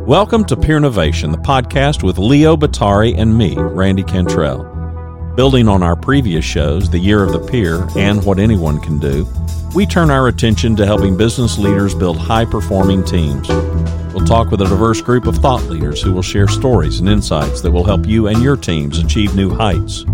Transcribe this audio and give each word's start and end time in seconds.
Welcome 0.00 0.44
to 0.46 0.56
Peer 0.56 0.80
Novation, 0.80 1.30
the 1.30 1.38
podcast 1.38 2.02
with 2.02 2.18
Leo 2.18 2.56
Bottary 2.56 3.14
and 3.14 3.38
me, 3.38 3.54
Randy 3.56 4.02
Cantrell. 4.02 4.64
Building 5.36 5.68
on 5.68 5.82
our 5.82 5.94
previous 5.94 6.44
shows, 6.44 6.90
The 6.90 6.98
Year 6.98 7.22
of 7.22 7.30
the 7.30 7.46
Peer 7.46 7.86
and 7.96 8.24
What 8.24 8.40
Anyone 8.40 8.80
Can 8.80 8.98
Do, 8.98 9.28
we 9.76 9.86
turn 9.86 10.10
our 10.10 10.26
attention 10.26 10.74
to 10.76 10.86
helping 10.86 11.16
business 11.16 11.56
leaders 11.56 11.94
build 11.94 12.16
high 12.16 12.46
performing 12.46 13.04
teams. 13.04 13.46
We'll 14.12 14.26
talk 14.26 14.50
with 14.50 14.62
a 14.62 14.66
diverse 14.66 15.00
group 15.00 15.26
of 15.26 15.36
thought 15.36 15.62
leaders 15.64 16.02
who 16.02 16.12
will 16.12 16.22
share 16.22 16.48
stories 16.48 16.98
and 16.98 17.08
insights 17.08 17.60
that 17.60 17.70
will 17.70 17.84
help 17.84 18.04
you 18.06 18.26
and 18.26 18.42
your 18.42 18.56
teams 18.56 18.98
achieve 18.98 19.36
new 19.36 19.50
heights. 19.50 20.04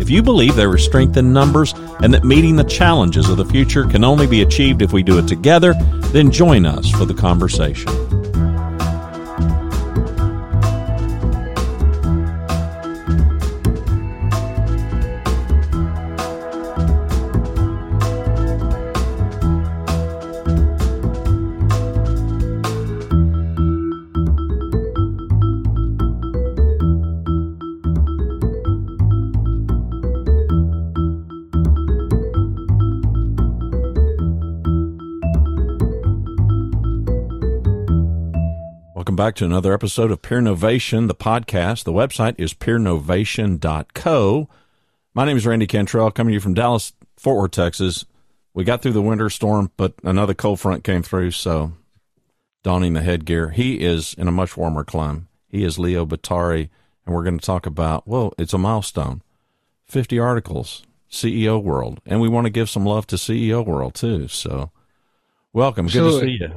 If 0.00 0.10
you 0.10 0.22
believe 0.22 0.56
there 0.56 0.74
is 0.74 0.84
strength 0.84 1.16
in 1.16 1.32
numbers 1.32 1.72
and 2.02 2.12
that 2.12 2.24
meeting 2.24 2.56
the 2.56 2.64
challenges 2.64 3.30
of 3.30 3.38
the 3.38 3.46
future 3.46 3.84
can 3.84 4.04
only 4.04 4.26
be 4.26 4.42
achieved 4.42 4.82
if 4.82 4.92
we 4.92 5.02
do 5.02 5.18
it 5.18 5.28
together, 5.28 5.72
then 6.12 6.30
join 6.30 6.66
us 6.66 6.90
for 6.90 7.04
the 7.04 7.14
conversation. 7.14 8.09
Back 39.20 39.34
to 39.34 39.44
another 39.44 39.74
episode 39.74 40.10
of 40.10 40.22
Peer 40.22 40.40
Novation, 40.40 41.06
the 41.06 41.14
podcast. 41.14 41.84
The 41.84 41.92
website 41.92 42.36
is 42.38 42.54
peernovation.co. 42.54 44.48
My 45.12 45.24
name 45.26 45.36
is 45.36 45.46
Randy 45.46 45.66
Cantrell, 45.66 46.10
coming 46.10 46.30
to 46.30 46.34
you 46.36 46.40
from 46.40 46.54
Dallas, 46.54 46.94
Fort 47.18 47.36
Worth, 47.36 47.50
Texas. 47.50 48.06
We 48.54 48.64
got 48.64 48.80
through 48.80 48.94
the 48.94 49.02
winter 49.02 49.28
storm, 49.28 49.72
but 49.76 49.92
another 50.02 50.32
cold 50.32 50.58
front 50.58 50.84
came 50.84 51.02
through, 51.02 51.32
so 51.32 51.72
donning 52.62 52.94
the 52.94 53.02
headgear. 53.02 53.50
He 53.50 53.84
is 53.84 54.14
in 54.14 54.26
a 54.26 54.32
much 54.32 54.56
warmer 54.56 54.84
climate. 54.84 55.24
He 55.48 55.64
is 55.64 55.78
Leo 55.78 56.06
Bottary, 56.06 56.70
and 57.04 57.14
we're 57.14 57.24
going 57.24 57.38
to 57.38 57.44
talk 57.44 57.66
about, 57.66 58.08
well, 58.08 58.32
it's 58.38 58.54
a 58.54 58.58
milestone 58.58 59.20
50 59.84 60.18
articles, 60.18 60.82
CEO 61.10 61.62
World. 61.62 62.00
And 62.06 62.22
we 62.22 62.28
want 62.30 62.46
to 62.46 62.50
give 62.50 62.70
some 62.70 62.86
love 62.86 63.06
to 63.08 63.16
CEO 63.16 63.66
World, 63.66 63.94
too. 63.94 64.28
So, 64.28 64.70
welcome. 65.52 65.88
Good 65.88 66.10
to 66.10 66.20
see 66.20 66.38
you. 66.40 66.54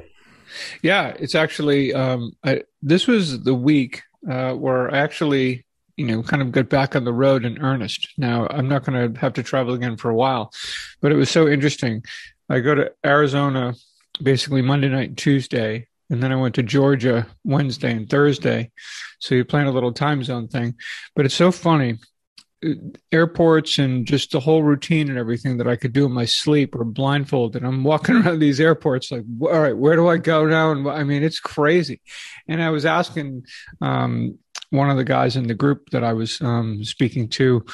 Yeah, 0.81 1.15
it's 1.19 1.35
actually 1.35 1.93
um, 1.93 2.33
I, 2.43 2.63
this 2.81 3.07
was 3.07 3.43
the 3.43 3.53
week 3.53 4.03
uh, 4.29 4.53
where 4.53 4.93
I 4.93 4.99
actually 4.99 5.65
you 5.97 6.05
know 6.05 6.23
kind 6.23 6.41
of 6.41 6.51
got 6.51 6.69
back 6.69 6.95
on 6.95 7.03
the 7.03 7.13
road 7.13 7.45
in 7.45 7.61
earnest. 7.61 8.09
Now 8.17 8.47
I'm 8.49 8.67
not 8.67 8.83
going 8.83 9.13
to 9.13 9.19
have 9.19 9.33
to 9.33 9.43
travel 9.43 9.73
again 9.73 9.97
for 9.97 10.09
a 10.09 10.15
while, 10.15 10.51
but 11.01 11.11
it 11.11 11.15
was 11.15 11.29
so 11.29 11.47
interesting. 11.47 12.03
I 12.49 12.59
go 12.59 12.75
to 12.75 12.91
Arizona 13.05 13.73
basically 14.21 14.61
Monday 14.61 14.89
night 14.89 15.09
and 15.09 15.17
Tuesday, 15.17 15.87
and 16.09 16.21
then 16.21 16.31
I 16.31 16.35
went 16.35 16.55
to 16.55 16.63
Georgia 16.63 17.27
Wednesday 17.43 17.91
and 17.91 18.09
Thursday. 18.09 18.71
So 19.19 19.35
you 19.35 19.45
plan 19.45 19.67
a 19.67 19.71
little 19.71 19.93
time 19.93 20.23
zone 20.23 20.47
thing, 20.47 20.75
but 21.15 21.25
it's 21.25 21.35
so 21.35 21.51
funny 21.51 21.97
airports 23.11 23.77
and 23.77 24.05
just 24.05 24.31
the 24.31 24.39
whole 24.39 24.63
routine 24.63 25.09
and 25.09 25.17
everything 25.17 25.57
that 25.57 25.67
I 25.67 25.75
could 25.75 25.93
do 25.93 26.05
in 26.05 26.11
my 26.11 26.25
sleep 26.25 26.75
or 26.75 26.83
blindfolded. 26.83 27.63
I'm 27.63 27.83
walking 27.83 28.15
around 28.25 28.39
these 28.39 28.59
airports 28.59 29.11
like, 29.11 29.23
all 29.41 29.59
right, 29.59 29.77
where 29.77 29.95
do 29.95 30.07
I 30.07 30.17
go 30.17 30.45
now? 30.45 30.71
And 30.71 30.87
I 30.87 31.03
mean, 31.03 31.23
it's 31.23 31.39
crazy. 31.39 32.01
And 32.47 32.61
I 32.61 32.69
was 32.69 32.85
asking 32.85 33.45
um, 33.81 34.37
one 34.69 34.89
of 34.89 34.97
the 34.97 35.03
guys 35.03 35.35
in 35.35 35.47
the 35.47 35.53
group 35.53 35.89
that 35.91 36.03
I 36.03 36.13
was 36.13 36.41
um, 36.41 36.83
speaking 36.83 37.29
to 37.29 37.65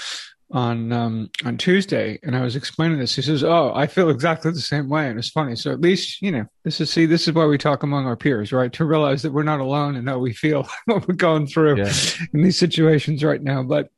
on 0.51 0.91
um, 0.91 1.29
on 1.45 1.57
Tuesday, 1.57 2.19
and 2.23 2.35
I 2.35 2.41
was 2.41 2.55
explaining 2.55 2.97
this. 2.97 3.15
He 3.15 3.21
says, 3.21 3.43
"Oh, 3.43 3.71
I 3.75 3.87
feel 3.87 4.09
exactly 4.09 4.51
the 4.51 4.59
same 4.59 4.89
way," 4.89 5.07
and 5.07 5.19
it's 5.19 5.29
funny. 5.29 5.55
So 5.55 5.71
at 5.71 5.81
least 5.81 6.21
you 6.21 6.31
know 6.31 6.45
this 6.63 6.81
is 6.81 6.89
see 6.89 7.05
this 7.05 7.27
is 7.27 7.33
why 7.33 7.45
we 7.45 7.57
talk 7.57 7.83
among 7.83 8.05
our 8.07 8.15
peers, 8.15 8.51
right? 8.51 8.73
To 8.73 8.85
realize 8.85 9.21
that 9.21 9.31
we're 9.31 9.43
not 9.43 9.59
alone 9.59 9.95
and 9.95 10.09
how 10.09 10.17
we 10.17 10.33
feel 10.33 10.67
what 10.85 11.07
we're 11.07 11.15
going 11.15 11.47
through 11.47 11.77
yeah. 11.77 11.93
in 12.33 12.41
these 12.41 12.57
situations 12.57 13.23
right 13.23 13.41
now. 13.41 13.63
But 13.63 13.89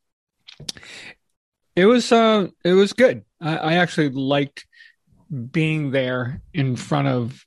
it 1.76 1.86
was 1.86 2.12
uh, 2.12 2.48
it 2.64 2.72
was 2.72 2.92
good. 2.92 3.24
I, 3.40 3.56
I 3.56 3.72
actually 3.74 4.10
liked 4.10 4.66
being 5.50 5.90
there 5.90 6.42
in 6.52 6.76
front 6.76 7.08
of 7.08 7.44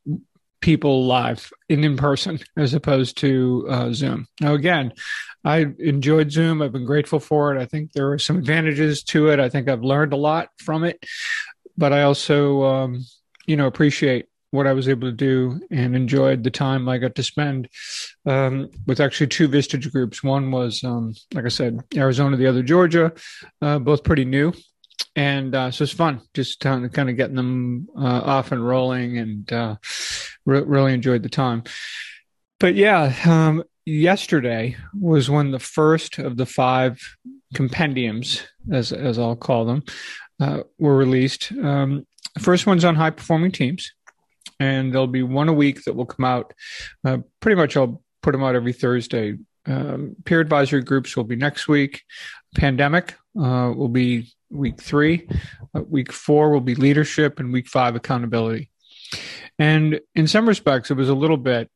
people 0.62 1.06
live 1.06 1.52
and 1.70 1.86
in 1.86 1.96
person 1.96 2.40
as 2.58 2.74
opposed 2.74 3.18
to 3.18 3.68
uh, 3.70 3.94
Zoom. 3.94 4.28
Now, 4.42 4.56
again, 4.56 4.94
I 5.44 5.68
enjoyed 5.78 6.32
Zoom. 6.32 6.62
I've 6.62 6.72
been 6.72 6.86
grateful 6.86 7.20
for 7.20 7.56
it. 7.56 7.62
I 7.62 7.66
think 7.66 7.92
there 7.92 8.12
are 8.12 8.18
some 8.18 8.38
advantages 8.38 9.04
to 9.04 9.30
it. 9.30 9.40
I 9.40 9.48
think 9.48 9.70
I've 9.70 9.84
learned 9.84 10.14
a 10.14 10.18
lot 10.18 10.50
from 10.58 10.84
it, 10.84 11.06
but 11.78 11.94
I 11.94 12.02
also, 12.02 12.64
um, 12.64 13.06
you 13.46 13.56
know, 13.56 13.68
appreciate 13.68 14.26
what 14.56 14.68
I 14.68 14.74
was 14.74 14.90
able 14.90 15.08
to 15.08 15.16
do 15.16 15.62
and 15.70 15.96
enjoyed 15.96 16.44
the 16.44 16.52
time 16.52 16.90
I 16.90 16.98
got 16.98 17.16
to 17.16 17.24
spend 17.24 17.70
um, 18.26 18.70
with 18.88 19.00
actually 19.00 19.28
two 19.28 19.48
Vistage 19.48 19.92
groups. 19.92 20.24
One 20.24 20.52
was, 20.52 20.84
um, 20.84 21.14
like 21.34 21.46
I 21.46 21.50
said, 21.50 21.82
Arizona, 21.96 22.38
the 22.38 22.48
other 22.48 22.64
Georgia, 22.64 23.14
uh, 23.62 23.80
both 23.80 24.04
pretty 24.04 24.26
new. 24.26 24.54
And 25.16 25.56
uh, 25.56 25.72
so 25.72 25.84
it's 25.84 25.94
fun 25.94 26.22
just 26.34 26.60
kind 26.60 26.86
of, 26.86 26.92
kind 26.92 27.10
of 27.10 27.16
getting 27.16 27.36
them 27.36 27.88
uh, 27.98 28.22
off 28.22 28.52
and 28.52 28.66
rolling 28.66 29.18
and 29.18 29.52
uh, 29.54 29.76
re- 30.46 30.62
really 30.62 30.94
enjoyed 30.94 31.24
the 31.24 31.30
time. 31.30 31.64
But 32.60 32.76
yeah, 32.76 33.14
um, 33.26 33.64
yesterday 33.86 34.76
was 35.00 35.30
when 35.30 35.52
the 35.52 35.60
first 35.60 36.18
of 36.20 36.38
the 36.38 36.46
five 36.46 37.00
compendiums, 37.54 38.44
as, 38.72 38.92
as 38.92 39.20
I'll 39.20 39.36
call 39.36 39.66
them, 39.66 39.84
uh, 40.40 40.64
were 40.78 40.98
released. 40.98 41.52
Um, 41.52 42.06
first 42.40 42.68
one's 42.68 42.84
on 42.84 42.96
high 42.96 43.12
performing 43.12 43.52
teams 43.52 43.94
and 44.60 44.94
there'll 44.94 45.08
be 45.08 45.24
one 45.24 45.50
a 45.50 45.54
week 45.54 45.84
that 45.84 45.96
will 45.96 46.06
come 46.06 46.26
out. 46.26 46.54
Uh, 47.04 47.20
pretty 47.40 47.56
much, 47.56 47.76
I'll 47.78 48.02
put 48.22 48.32
them 48.32 48.44
out 48.44 48.56
every 48.56 48.74
Thursday. 48.74 49.38
Um, 49.68 50.16
peer 50.26 50.40
advisory 50.40 50.82
groups 50.82 51.16
will 51.18 51.24
be 51.24 51.36
next 51.36 51.68
week. 51.68 52.04
Pandemic 52.56 53.16
uh, 53.38 53.74
will 53.76 53.90
be 53.90 54.34
week 54.50 54.82
three. 54.82 55.28
Uh, 55.76 55.82
week 55.82 56.12
four 56.12 56.52
will 56.52 56.62
be 56.62 56.76
leadership, 56.76 57.40
and 57.40 57.52
week 57.52 57.68
five 57.68 57.96
accountability. 57.96 58.70
And 59.58 60.00
in 60.14 60.28
some 60.28 60.48
respects, 60.48 60.92
it 60.92 60.96
was 60.96 61.10
a 61.10 61.16
little 61.16 61.38
bit 61.38 61.70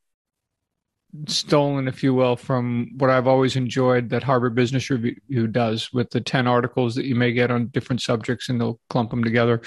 stolen, 1.28 1.88
if 1.88 2.04
you 2.04 2.14
will, 2.14 2.36
from 2.36 2.92
what 2.98 3.10
I've 3.10 3.28
always 3.28 3.56
enjoyed 3.56 4.10
that 4.10 4.24
Harvard 4.24 4.56
Business 4.56 4.90
Review 4.90 5.48
does 5.48 5.92
with 5.92 6.12
the 6.12 6.22
10 6.22 6.48
articles 6.48 6.96
that 6.96 7.06
you 7.06 7.16
may 7.16 7.32
get 7.32 7.52
on 7.52 7.68
different 7.68 8.02
subjects 8.02 8.50
and 8.50 8.60
they'll 8.60 8.80
clump 8.90 9.10
them 9.10 9.24
together. 9.24 9.62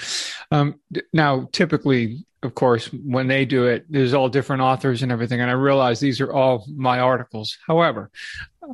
Um, 0.51 0.79
now, 1.11 1.49
typically, 1.51 2.25
of 2.43 2.55
course, 2.55 2.87
when 2.87 3.27
they 3.27 3.45
do 3.45 3.65
it, 3.65 3.85
there's 3.89 4.13
all 4.13 4.29
different 4.29 4.61
authors 4.61 5.01
and 5.03 5.11
everything. 5.11 5.41
And 5.41 5.49
I 5.49 5.53
realize 5.53 5.99
these 5.99 6.21
are 6.21 6.33
all 6.33 6.65
my 6.75 6.99
articles. 6.99 7.57
However, 7.65 8.11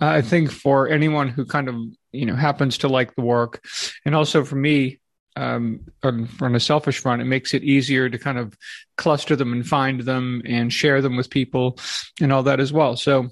I 0.02 0.22
think 0.22 0.52
for 0.52 0.88
anyone 0.88 1.30
who 1.30 1.46
kind 1.46 1.70
of, 1.70 1.76
you 2.12 2.26
know, 2.26 2.36
happens 2.36 2.80
to 2.80 2.88
like 2.88 3.16
the 3.16 3.22
work, 3.22 3.64
and 4.06 4.16
also 4.16 4.44
for 4.44 4.56
me, 4.56 5.00
um, 5.36 5.82
on 6.04 6.56
a 6.56 6.60
selfish 6.60 7.00
front, 7.00 7.22
it 7.22 7.26
makes 7.26 7.54
it 7.54 7.64
easier 7.64 8.10
to 8.10 8.18
kind 8.18 8.38
of 8.38 8.58
cluster 8.98 9.36
them 9.36 9.54
and 9.54 9.68
find 9.68 10.02
them 10.02 10.42
and 10.46 10.72
share 10.74 11.02
them 11.02 11.16
with 11.16 11.30
people 11.30 11.78
and 12.22 12.34
all 12.34 12.44
that 12.44 12.60
as 12.60 12.74
well. 12.74 12.96
So 12.96 13.30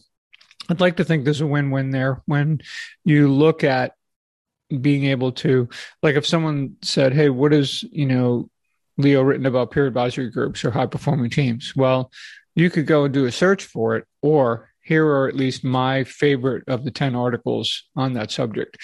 I'd 0.69 0.79
like 0.79 0.97
to 0.97 1.03
think 1.03 1.23
there's 1.23 1.41
a 1.41 1.47
win 1.47 1.71
win 1.71 1.91
there 1.91 2.21
when 2.25 2.61
you 3.03 3.31
look 3.31 3.63
at 3.63 3.93
being 4.81 5.05
able 5.05 5.31
to, 5.31 5.69
like, 6.03 6.15
if 6.15 6.25
someone 6.25 6.75
said, 6.81 7.13
Hey, 7.13 7.29
what 7.29 7.53
is, 7.53 7.83
you 7.83 8.05
know, 8.05 8.49
Leo 8.97 9.21
written 9.21 9.45
about 9.45 9.71
peer 9.71 9.87
advisory 9.87 10.29
groups 10.29 10.65
or 10.65 10.71
high 10.71 10.87
performing 10.87 11.29
teams? 11.29 11.73
Well, 11.75 12.11
you 12.55 12.69
could 12.69 12.87
go 12.87 13.05
and 13.05 13.13
do 13.13 13.25
a 13.25 13.31
search 13.31 13.63
for 13.63 13.95
it, 13.95 14.05
or 14.21 14.71
here 14.81 15.05
are 15.05 15.27
at 15.27 15.35
least 15.35 15.63
my 15.63 16.03
favorite 16.03 16.63
of 16.67 16.83
the 16.83 16.91
10 16.91 17.15
articles 17.15 17.83
on 17.95 18.13
that 18.13 18.31
subject 18.31 18.77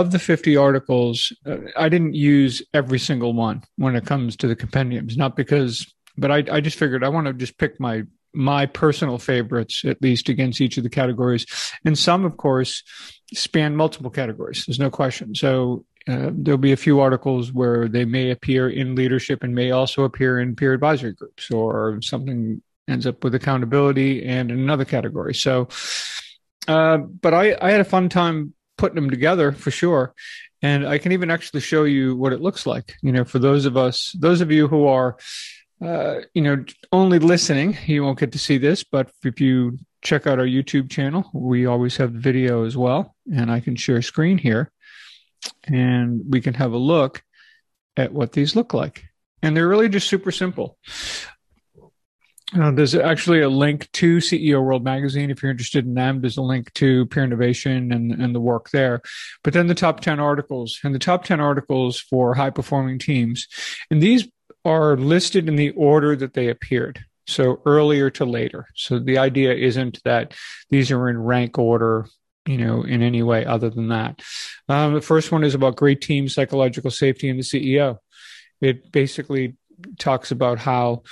of 0.00 0.10
the 0.10 0.18
50 0.18 0.56
articles, 0.56 1.32
uh, 1.44 1.56
I 1.76 1.88
didn't 1.88 2.14
use 2.14 2.62
every 2.72 2.98
single 2.98 3.32
one 3.32 3.62
when 3.76 3.96
it 3.96 4.06
comes 4.06 4.36
to 4.36 4.48
the 4.48 4.56
compendiums, 4.56 5.16
not 5.16 5.36
because, 5.36 5.92
but 6.16 6.30
I, 6.30 6.44
I 6.50 6.60
just 6.60 6.78
figured 6.78 7.04
I 7.04 7.08
want 7.08 7.26
to 7.26 7.32
just 7.32 7.58
pick 7.58 7.80
my 7.80 8.04
my 8.34 8.66
personal 8.66 9.16
favorites 9.16 9.82
at 9.86 10.02
least 10.02 10.28
against 10.28 10.60
each 10.60 10.76
of 10.76 10.82
the 10.84 10.90
categories. 10.90 11.46
And 11.86 11.98
some 11.98 12.26
of 12.26 12.36
course 12.36 12.82
span 13.32 13.74
multiple 13.74 14.10
categories 14.10 14.64
there's 14.66 14.78
no 14.78 14.90
question. 14.90 15.34
So 15.34 15.86
uh, 16.06 16.30
there'll 16.32 16.58
be 16.58 16.72
a 16.72 16.76
few 16.76 17.00
articles 17.00 17.50
where 17.50 17.88
they 17.88 18.04
may 18.04 18.30
appear 18.30 18.68
in 18.68 18.94
leadership 18.94 19.42
and 19.42 19.54
may 19.54 19.70
also 19.70 20.04
appear 20.04 20.38
in 20.38 20.54
peer 20.54 20.74
advisory 20.74 21.12
groups 21.12 21.50
or 21.50 21.98
something 22.02 22.62
ends 22.86 23.06
up 23.06 23.24
with 23.24 23.34
accountability 23.34 24.24
and 24.24 24.50
another 24.50 24.84
category. 24.84 25.34
So 25.34 25.68
uh, 26.68 26.98
but 26.98 27.32
I, 27.32 27.56
I 27.60 27.70
had 27.70 27.80
a 27.80 27.84
fun 27.84 28.08
time 28.08 28.52
putting 28.76 28.96
them 28.96 29.10
together 29.10 29.52
for 29.52 29.70
sure. 29.70 30.14
And 30.62 30.86
I 30.86 30.98
can 30.98 31.12
even 31.12 31.30
actually 31.30 31.60
show 31.60 31.84
you 31.84 32.16
what 32.16 32.32
it 32.32 32.40
looks 32.40 32.66
like. 32.66 32.94
You 33.02 33.12
know, 33.12 33.24
for 33.24 33.38
those 33.38 33.66
of 33.66 33.76
us, 33.76 34.14
those 34.18 34.40
of 34.40 34.50
you 34.50 34.68
who 34.68 34.86
are, 34.86 35.16
uh, 35.84 36.20
you 36.34 36.42
know, 36.42 36.64
only 36.92 37.18
listening, 37.18 37.76
you 37.86 38.02
won't 38.02 38.18
get 38.18 38.32
to 38.32 38.38
see 38.38 38.58
this. 38.58 38.82
But 38.82 39.10
if 39.22 39.40
you 39.40 39.78
check 40.06 40.26
out 40.26 40.38
our 40.38 40.46
YouTube 40.46 40.88
channel. 40.88 41.28
We 41.34 41.66
always 41.66 41.96
have 41.96 42.12
video 42.12 42.64
as 42.64 42.76
well, 42.76 43.14
and 43.34 43.50
I 43.50 43.60
can 43.60 43.74
share 43.76 44.00
screen 44.02 44.38
here, 44.38 44.70
and 45.64 46.22
we 46.28 46.40
can 46.40 46.54
have 46.54 46.72
a 46.72 46.78
look 46.78 47.22
at 47.96 48.12
what 48.12 48.32
these 48.32 48.54
look 48.54 48.72
like. 48.72 49.04
And 49.42 49.56
they're 49.56 49.68
really 49.68 49.88
just 49.88 50.08
super 50.08 50.30
simple. 50.30 50.78
Uh, 52.54 52.70
there's 52.70 52.94
actually 52.94 53.40
a 53.40 53.48
link 53.48 53.90
to 53.92 54.18
CEO 54.18 54.62
World 54.62 54.84
Magazine 54.84 55.30
if 55.30 55.42
you're 55.42 55.50
interested 55.50 55.84
in 55.84 55.94
them. 55.94 56.20
There's 56.20 56.36
a 56.36 56.42
link 56.42 56.72
to 56.74 57.06
Peer 57.06 57.26
Novation 57.26 57.92
and, 57.92 58.12
and 58.12 58.34
the 58.34 58.40
work 58.40 58.70
there. 58.70 59.02
But 59.42 59.52
then 59.52 59.66
the 59.66 59.74
top 59.74 60.00
10 60.00 60.20
articles 60.20 60.78
and 60.84 60.94
the 60.94 61.00
top 61.00 61.24
10 61.24 61.40
articles 61.40 61.98
for 61.98 62.34
high 62.34 62.50
performing 62.50 63.00
teams. 63.00 63.48
And 63.90 64.00
these 64.00 64.28
are 64.64 64.96
listed 64.96 65.48
in 65.48 65.56
the 65.56 65.70
order 65.70 66.14
that 66.14 66.34
they 66.34 66.48
appeared. 66.48 67.04
So 67.26 67.60
earlier 67.66 68.10
to 68.10 68.24
later. 68.24 68.66
So 68.76 69.00
the 69.00 69.18
idea 69.18 69.52
isn't 69.52 70.00
that 70.04 70.34
these 70.70 70.92
are 70.92 71.08
in 71.08 71.20
rank 71.20 71.58
order, 71.58 72.06
you 72.46 72.58
know, 72.58 72.84
in 72.84 73.02
any 73.02 73.24
way 73.24 73.44
other 73.44 73.70
than 73.70 73.88
that. 73.88 74.22
Um, 74.68 74.94
the 74.94 75.00
first 75.00 75.32
one 75.32 75.42
is 75.42 75.54
about 75.54 75.74
great 75.74 76.00
team 76.00 76.28
psychological 76.28 76.92
safety 76.92 77.28
and 77.28 77.40
the 77.40 77.42
CEO. 77.42 77.98
It 78.60 78.92
basically 78.92 79.56
talks 79.98 80.30
about 80.30 80.60
how 80.60 81.02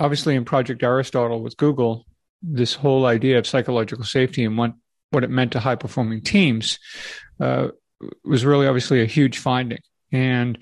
obviously 0.00 0.34
in 0.34 0.44
Project 0.44 0.82
Aristotle 0.82 1.42
with 1.42 1.56
Google, 1.56 2.04
this 2.42 2.74
whole 2.74 3.06
idea 3.06 3.38
of 3.38 3.46
psychological 3.46 4.04
safety 4.04 4.44
and 4.44 4.58
what, 4.58 4.72
what 5.10 5.24
it 5.24 5.30
meant 5.30 5.52
to 5.52 5.60
high 5.60 5.76
performing 5.76 6.22
teams 6.22 6.78
uh, 7.40 7.68
was 8.24 8.44
really 8.44 8.66
obviously 8.66 9.00
a 9.00 9.06
huge 9.06 9.38
finding. 9.38 9.78
And 10.10 10.58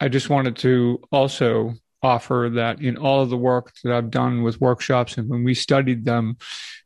I 0.00 0.08
just 0.08 0.28
wanted 0.28 0.56
to 0.56 1.00
also 1.10 1.74
offer 2.02 2.50
that 2.54 2.80
in 2.80 2.96
all 2.96 3.22
of 3.22 3.30
the 3.30 3.36
work 3.36 3.72
that 3.82 3.92
I've 3.92 4.10
done 4.10 4.42
with 4.42 4.60
workshops 4.60 5.16
and 5.16 5.28
when 5.28 5.44
we 5.44 5.54
studied 5.54 6.04
them, 6.04 6.36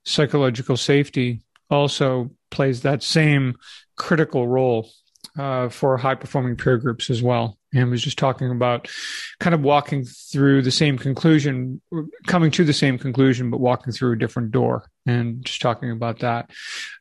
psychological 0.05 0.77
safety 0.77 1.43
also 1.69 2.31
plays 2.51 2.83
that 2.83 3.03
same 3.03 3.57
critical 3.97 4.49
role 4.49 4.91
uh, 5.39 5.69
for 5.69 5.97
high 5.97 6.15
performing 6.15 6.57
peer 6.57 6.77
groups 6.79 7.11
as 7.11 7.23
well 7.23 7.59
and 7.75 7.91
was 7.91 8.03
just 8.03 8.19
talking 8.19 8.51
about 8.51 8.89
kind 9.41 9.55
of 9.55 9.63
walking 9.63 10.05
through 10.05 10.63
the 10.63 10.71
same 10.71 10.99
conclusion, 10.99 11.81
coming 12.27 12.51
to 12.51 12.65
the 12.65 12.73
same 12.73 12.99
conclusion, 12.99 13.51
but 13.51 13.61
walking 13.61 13.93
through 13.93 14.13
a 14.13 14.19
different 14.19 14.51
door 14.51 14.91
and 15.07 15.45
just 15.45 15.61
talking 15.63 15.91
about 15.91 16.21
that. 16.21 16.51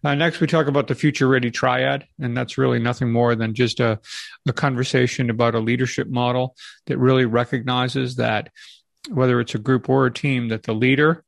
Uh, 0.04 0.16
next, 0.16 0.40
we 0.40 0.48
talk 0.48 0.68
about 0.68 0.88
the 0.88 0.96
future 0.96 1.28
ready 1.28 1.52
triad, 1.52 2.06
and 2.20 2.36
that's 2.36 2.58
really 2.58 2.80
nothing 2.80 3.12
more 3.12 3.36
than 3.36 3.54
just 3.54 3.80
a, 3.80 4.00
a 4.48 4.54
conversation 4.54 5.30
about 5.30 5.56
a 5.56 5.60
leadership 5.60 6.08
model 6.08 6.56
that 6.86 6.98
really 6.98 7.26
recognizes 7.26 8.16
that 8.16 8.50
whether 9.10 9.40
it's 9.40 9.56
a 9.56 9.60
group 9.60 9.90
or 9.90 10.06
a 10.06 10.14
team, 10.14 10.50
that 10.50 10.64
the 10.64 10.74
leader, 10.74 11.24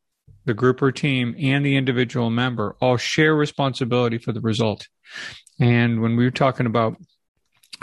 the 0.45 0.53
group 0.53 0.81
or 0.81 0.91
team, 0.91 1.35
and 1.39 1.65
the 1.65 1.75
individual 1.75 2.29
member 2.29 2.75
all 2.79 2.97
share 2.97 3.35
responsibility 3.35 4.17
for 4.17 4.31
the 4.31 4.41
result. 4.41 4.87
And 5.59 6.01
when 6.01 6.15
we 6.15 6.23
were 6.23 6.31
talking 6.31 6.65
about 6.65 6.97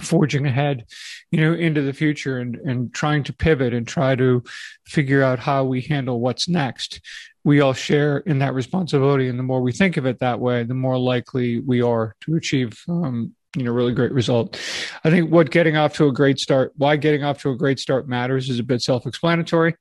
forging 0.01 0.47
ahead, 0.47 0.85
you 1.31 1.41
know, 1.41 1.53
into 1.53 1.83
the 1.83 1.93
future 1.93 2.39
and, 2.39 2.57
and 2.57 2.95
trying 2.95 3.23
to 3.25 3.33
pivot 3.33 3.75
and 3.75 3.87
try 3.87 4.15
to 4.15 4.43
figure 4.87 5.23
out 5.23 5.39
how 5.39 5.65
we 5.65 5.81
handle 5.81 6.21
what's 6.21 6.49
next. 6.49 7.01
We 7.45 7.61
all 7.61 7.73
share 7.73 8.19
in 8.19 8.39
that 8.39 8.55
responsibility. 8.55 9.29
And 9.29 9.39
the 9.39 9.43
more 9.43 9.61
we 9.61 9.73
think 9.73 9.97
of 9.97 10.07
it 10.07 10.19
that 10.21 10.41
way, 10.41 10.63
the 10.63 10.75
more 10.75 10.99
likely 10.99 11.61
we 11.61 11.83
are 11.83 12.15
to 12.23 12.37
achieve, 12.37 12.83
um, 12.89 13.35
you 13.57 13.65
know, 13.65 13.73
really 13.73 13.93
great 13.93 14.13
result. 14.13 14.61
I 15.03 15.11
think 15.11 15.31
what 15.31 15.51
getting 15.51 15.77
off 15.77 15.95
to 15.95 16.07
a 16.07 16.13
great 16.13 16.39
start, 16.39 16.73
why 16.77 16.97
getting 16.97 17.25
off 17.25 17.41
to 17.43 17.51
a 17.51 17.57
great 17.57 17.81
start 17.81 18.09
matters 18.09 18.49
is 18.49 18.59
a 18.59 18.63
bit 18.63 18.81
self-explanatory. 18.81 19.75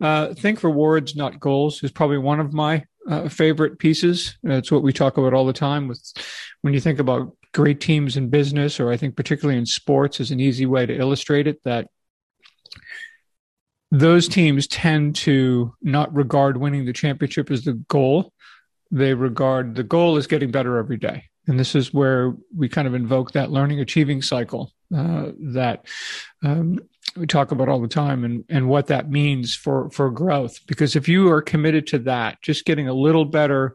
Uh, 0.00 0.32
think 0.34 0.62
rewards, 0.62 1.16
not 1.16 1.40
goals 1.40 1.82
is 1.82 1.90
probably 1.90 2.18
one 2.18 2.38
of 2.38 2.52
my 2.52 2.84
uh, 3.08 3.28
favorite 3.28 3.78
pieces. 3.78 4.38
It's 4.44 4.70
what 4.70 4.82
we 4.82 4.92
talk 4.92 5.16
about 5.16 5.34
all 5.34 5.46
the 5.46 5.52
time 5.52 5.88
with 5.88 6.00
when 6.62 6.72
you 6.74 6.80
think 6.80 6.98
about 6.98 7.36
great 7.56 7.80
teams 7.80 8.18
in 8.18 8.28
business, 8.28 8.78
or 8.78 8.92
I 8.92 8.98
think 8.98 9.16
particularly 9.16 9.58
in 9.58 9.64
sports, 9.64 10.20
is 10.20 10.30
an 10.30 10.40
easy 10.40 10.66
way 10.66 10.84
to 10.84 10.94
illustrate 10.94 11.46
it 11.46 11.64
that 11.64 11.88
those 13.90 14.28
teams 14.28 14.66
tend 14.66 15.16
to 15.16 15.74
not 15.80 16.14
regard 16.14 16.58
winning 16.58 16.84
the 16.84 16.92
championship 16.92 17.50
as 17.50 17.64
the 17.64 17.72
goal. 17.88 18.30
They 18.90 19.14
regard 19.14 19.74
the 19.74 19.82
goal 19.82 20.18
as 20.18 20.26
getting 20.26 20.50
better 20.50 20.76
every 20.76 20.98
day. 20.98 21.24
And 21.46 21.58
this 21.58 21.74
is 21.74 21.94
where 21.94 22.34
we 22.54 22.68
kind 22.68 22.86
of 22.86 22.94
invoke 22.94 23.32
that 23.32 23.50
learning 23.50 23.80
achieving 23.80 24.20
cycle 24.20 24.72
uh, 24.94 25.30
that 25.54 25.86
um, 26.44 26.78
we 27.16 27.26
talk 27.26 27.52
about 27.52 27.70
all 27.70 27.80
the 27.80 27.88
time 27.88 28.24
and, 28.24 28.44
and 28.50 28.68
what 28.68 28.88
that 28.88 29.08
means 29.08 29.54
for, 29.54 29.88
for 29.90 30.10
growth. 30.10 30.60
Because 30.66 30.94
if 30.94 31.08
you 31.08 31.30
are 31.30 31.40
committed 31.40 31.86
to 31.88 32.00
that, 32.00 32.42
just 32.42 32.66
getting 32.66 32.88
a 32.88 32.92
little 32.92 33.24
better, 33.24 33.74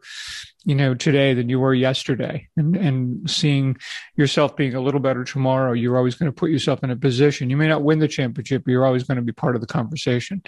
you 0.64 0.74
know, 0.74 0.94
today 0.94 1.34
than 1.34 1.48
you 1.48 1.58
were 1.58 1.74
yesterday 1.74 2.48
and, 2.56 2.76
and 2.76 3.30
seeing 3.30 3.76
yourself 4.16 4.56
being 4.56 4.74
a 4.74 4.80
little 4.80 5.00
better 5.00 5.24
tomorrow, 5.24 5.72
you're 5.72 5.96
always 5.96 6.14
going 6.14 6.30
to 6.30 6.34
put 6.34 6.50
yourself 6.50 6.84
in 6.84 6.90
a 6.90 6.96
position. 6.96 7.50
You 7.50 7.56
may 7.56 7.68
not 7.68 7.82
win 7.82 7.98
the 7.98 8.08
championship, 8.08 8.64
but 8.64 8.70
you're 8.70 8.86
always 8.86 9.04
going 9.04 9.16
to 9.16 9.22
be 9.22 9.32
part 9.32 9.54
of 9.54 9.60
the 9.60 9.66
conversation. 9.66 10.42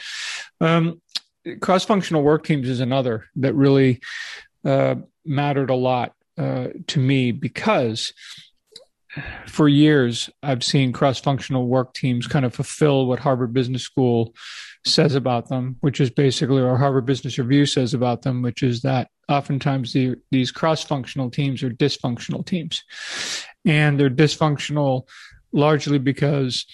Um, 0.61 1.01
Cross 1.61 1.85
functional 1.85 2.23
work 2.23 2.45
teams 2.45 2.69
is 2.71 2.81
another 2.81 3.27
that 3.37 3.55
really 3.55 4.01
uh, 4.65 4.95
mattered 5.27 5.69
a 5.69 5.75
lot 5.75 6.15
uh, 6.39 6.69
to 6.87 6.99
me 6.99 7.33
because 7.33 8.15
for 9.47 9.69
years, 9.69 10.31
I've 10.43 10.65
seen 10.65 10.93
cross 10.93 11.21
functional 11.21 11.67
work 11.67 11.95
teams 11.95 12.27
kind 12.27 12.45
of 12.45 12.55
fulfill 12.55 13.07
what 13.07 13.21
Harvard 13.21 13.53
Business 13.53 13.83
School 13.83 14.35
says 14.85 15.15
about 15.15 15.49
them, 15.49 15.77
which 15.81 16.01
is 16.01 16.11
basically, 16.11 16.63
or 16.63 16.77
Harvard 16.79 17.07
Business 17.07 17.39
Review 17.39 17.67
says 17.67 17.95
about 17.95 18.23
them, 18.23 18.43
which 18.43 18.63
is 18.63 18.83
that 18.83 19.09
oftentimes 19.29 19.93
the, 19.93 20.17
these 20.31 20.51
cross 20.51 20.83
functional 20.85 21.31
teams 21.31 21.63
are 21.63 21.71
dysfunctional 21.71 22.45
teams. 22.45 22.85
And 23.65 23.99
they're 23.99 24.11
dysfunctional 24.11 25.09
largely 25.53 25.99
because, 25.99 26.67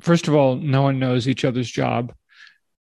first 0.00 0.28
of 0.28 0.34
all, 0.34 0.56
no 0.56 0.82
one 0.82 0.98
knows 0.98 1.28
each 1.28 1.44
other's 1.44 1.70
job. 1.70 2.12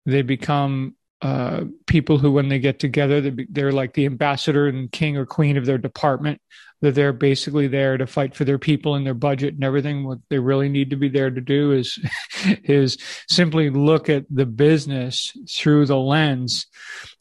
They 0.06 0.22
become 0.22 0.96
uh, 1.22 1.66
people 1.86 2.18
who, 2.18 2.32
when 2.32 2.50
they 2.50 2.60
get 2.60 2.80
together, 2.80 3.32
they're 3.50 3.72
like 3.72 3.94
the 3.94 4.06
ambassador 4.06 4.68
and 4.68 4.92
king 4.92 5.18
or 5.18 5.26
queen 5.26 5.58
of 5.58 5.66
their 5.66 5.78
department 5.78 6.42
that 6.82 6.96
they're 6.96 7.14
basically 7.14 7.68
there 7.68 7.96
to 7.96 8.08
fight 8.08 8.36
for 8.36 8.44
their 8.44 8.58
people 8.58 8.96
and 8.96 9.06
their 9.06 9.14
budget 9.14 9.54
and 9.54 9.64
everything. 9.64 10.04
What 10.04 10.18
they 10.30 10.40
really 10.40 10.68
need 10.68 10.90
to 10.90 10.96
be 10.96 11.10
there 11.10 11.30
to 11.30 11.42
do 11.42 11.72
is 11.72 12.00
is 12.64 12.98
simply 13.30 13.70
look 13.70 14.10
at 14.10 14.26
the 14.30 14.48
business 14.48 15.32
through 15.50 15.86
the 15.86 15.98
lens 15.98 16.66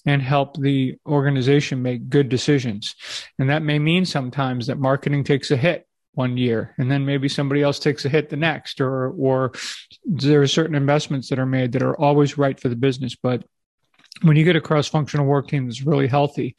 and 0.06 0.22
help 0.22 0.56
the 0.56 0.96
organization 1.06 1.82
make 1.82 2.08
good 2.08 2.30
decisions. 2.30 2.94
And 3.38 3.50
that 3.50 3.62
may 3.62 3.78
mean 3.78 4.06
sometimes 4.06 4.66
that 4.66 4.78
marketing 4.78 5.24
takes 5.24 5.50
a 5.50 5.56
hit 5.56 5.86
one 6.14 6.36
year 6.36 6.74
and 6.78 6.90
then 6.90 7.06
maybe 7.06 7.28
somebody 7.28 7.62
else 7.62 7.78
takes 7.78 8.04
a 8.04 8.08
hit 8.08 8.30
the 8.30 8.36
next 8.36 8.80
or 8.80 9.10
or 9.10 9.52
there 10.04 10.42
are 10.42 10.46
certain 10.46 10.74
investments 10.74 11.28
that 11.28 11.38
are 11.38 11.46
made 11.46 11.70
that 11.70 11.84
are 11.84 11.98
always 12.00 12.36
right 12.36 12.58
for 12.58 12.68
the 12.68 12.74
business 12.74 13.14
but 13.14 13.44
when 14.22 14.36
you 14.36 14.44
get 14.44 14.56
a 14.56 14.60
cross 14.60 14.88
functional 14.88 15.26
work 15.26 15.48
team 15.48 15.66
that's 15.66 15.82
really 15.82 16.06
healthy 16.06 16.54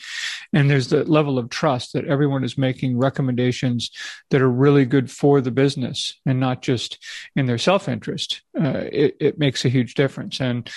and 0.53 0.69
there's 0.69 0.87
the 0.87 1.03
level 1.03 1.37
of 1.37 1.49
trust 1.49 1.93
that 1.93 2.05
everyone 2.05 2.43
is 2.43 2.57
making 2.57 2.97
recommendations 2.97 3.91
that 4.29 4.41
are 4.41 4.49
really 4.49 4.85
good 4.85 5.11
for 5.11 5.41
the 5.41 5.51
business 5.51 6.19
and 6.25 6.39
not 6.39 6.61
just 6.61 6.97
in 7.35 7.45
their 7.45 7.57
self 7.57 7.87
interest, 7.87 8.41
uh, 8.59 8.85
it, 8.91 9.15
it 9.19 9.39
makes 9.39 9.63
a 9.63 9.69
huge 9.69 9.93
difference. 9.93 10.41
And 10.41 10.69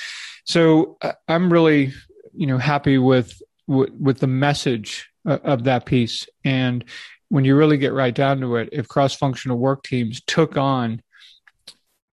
so 0.45 0.99
uh, 1.01 1.13
I'm 1.29 1.53
really, 1.53 1.93
you 2.35 2.47
know, 2.47 2.59
happy 2.59 2.99
with, 2.99 3.41
with, 3.67 3.91
with 3.93 4.19
the 4.19 4.27
message 4.27 5.09
uh, 5.27 5.39
of 5.43 5.65
that 5.65 5.87
piece. 5.87 6.29
And 6.45 6.85
when 7.29 7.45
you 7.45 7.57
really 7.57 7.79
get 7.79 7.95
right 7.95 8.15
down 8.15 8.41
to 8.41 8.57
it, 8.57 8.69
if 8.73 8.89
cross 8.89 9.15
functional 9.15 9.59
work 9.59 9.83
teams 9.85 10.21
took 10.27 10.57
on 10.57 11.03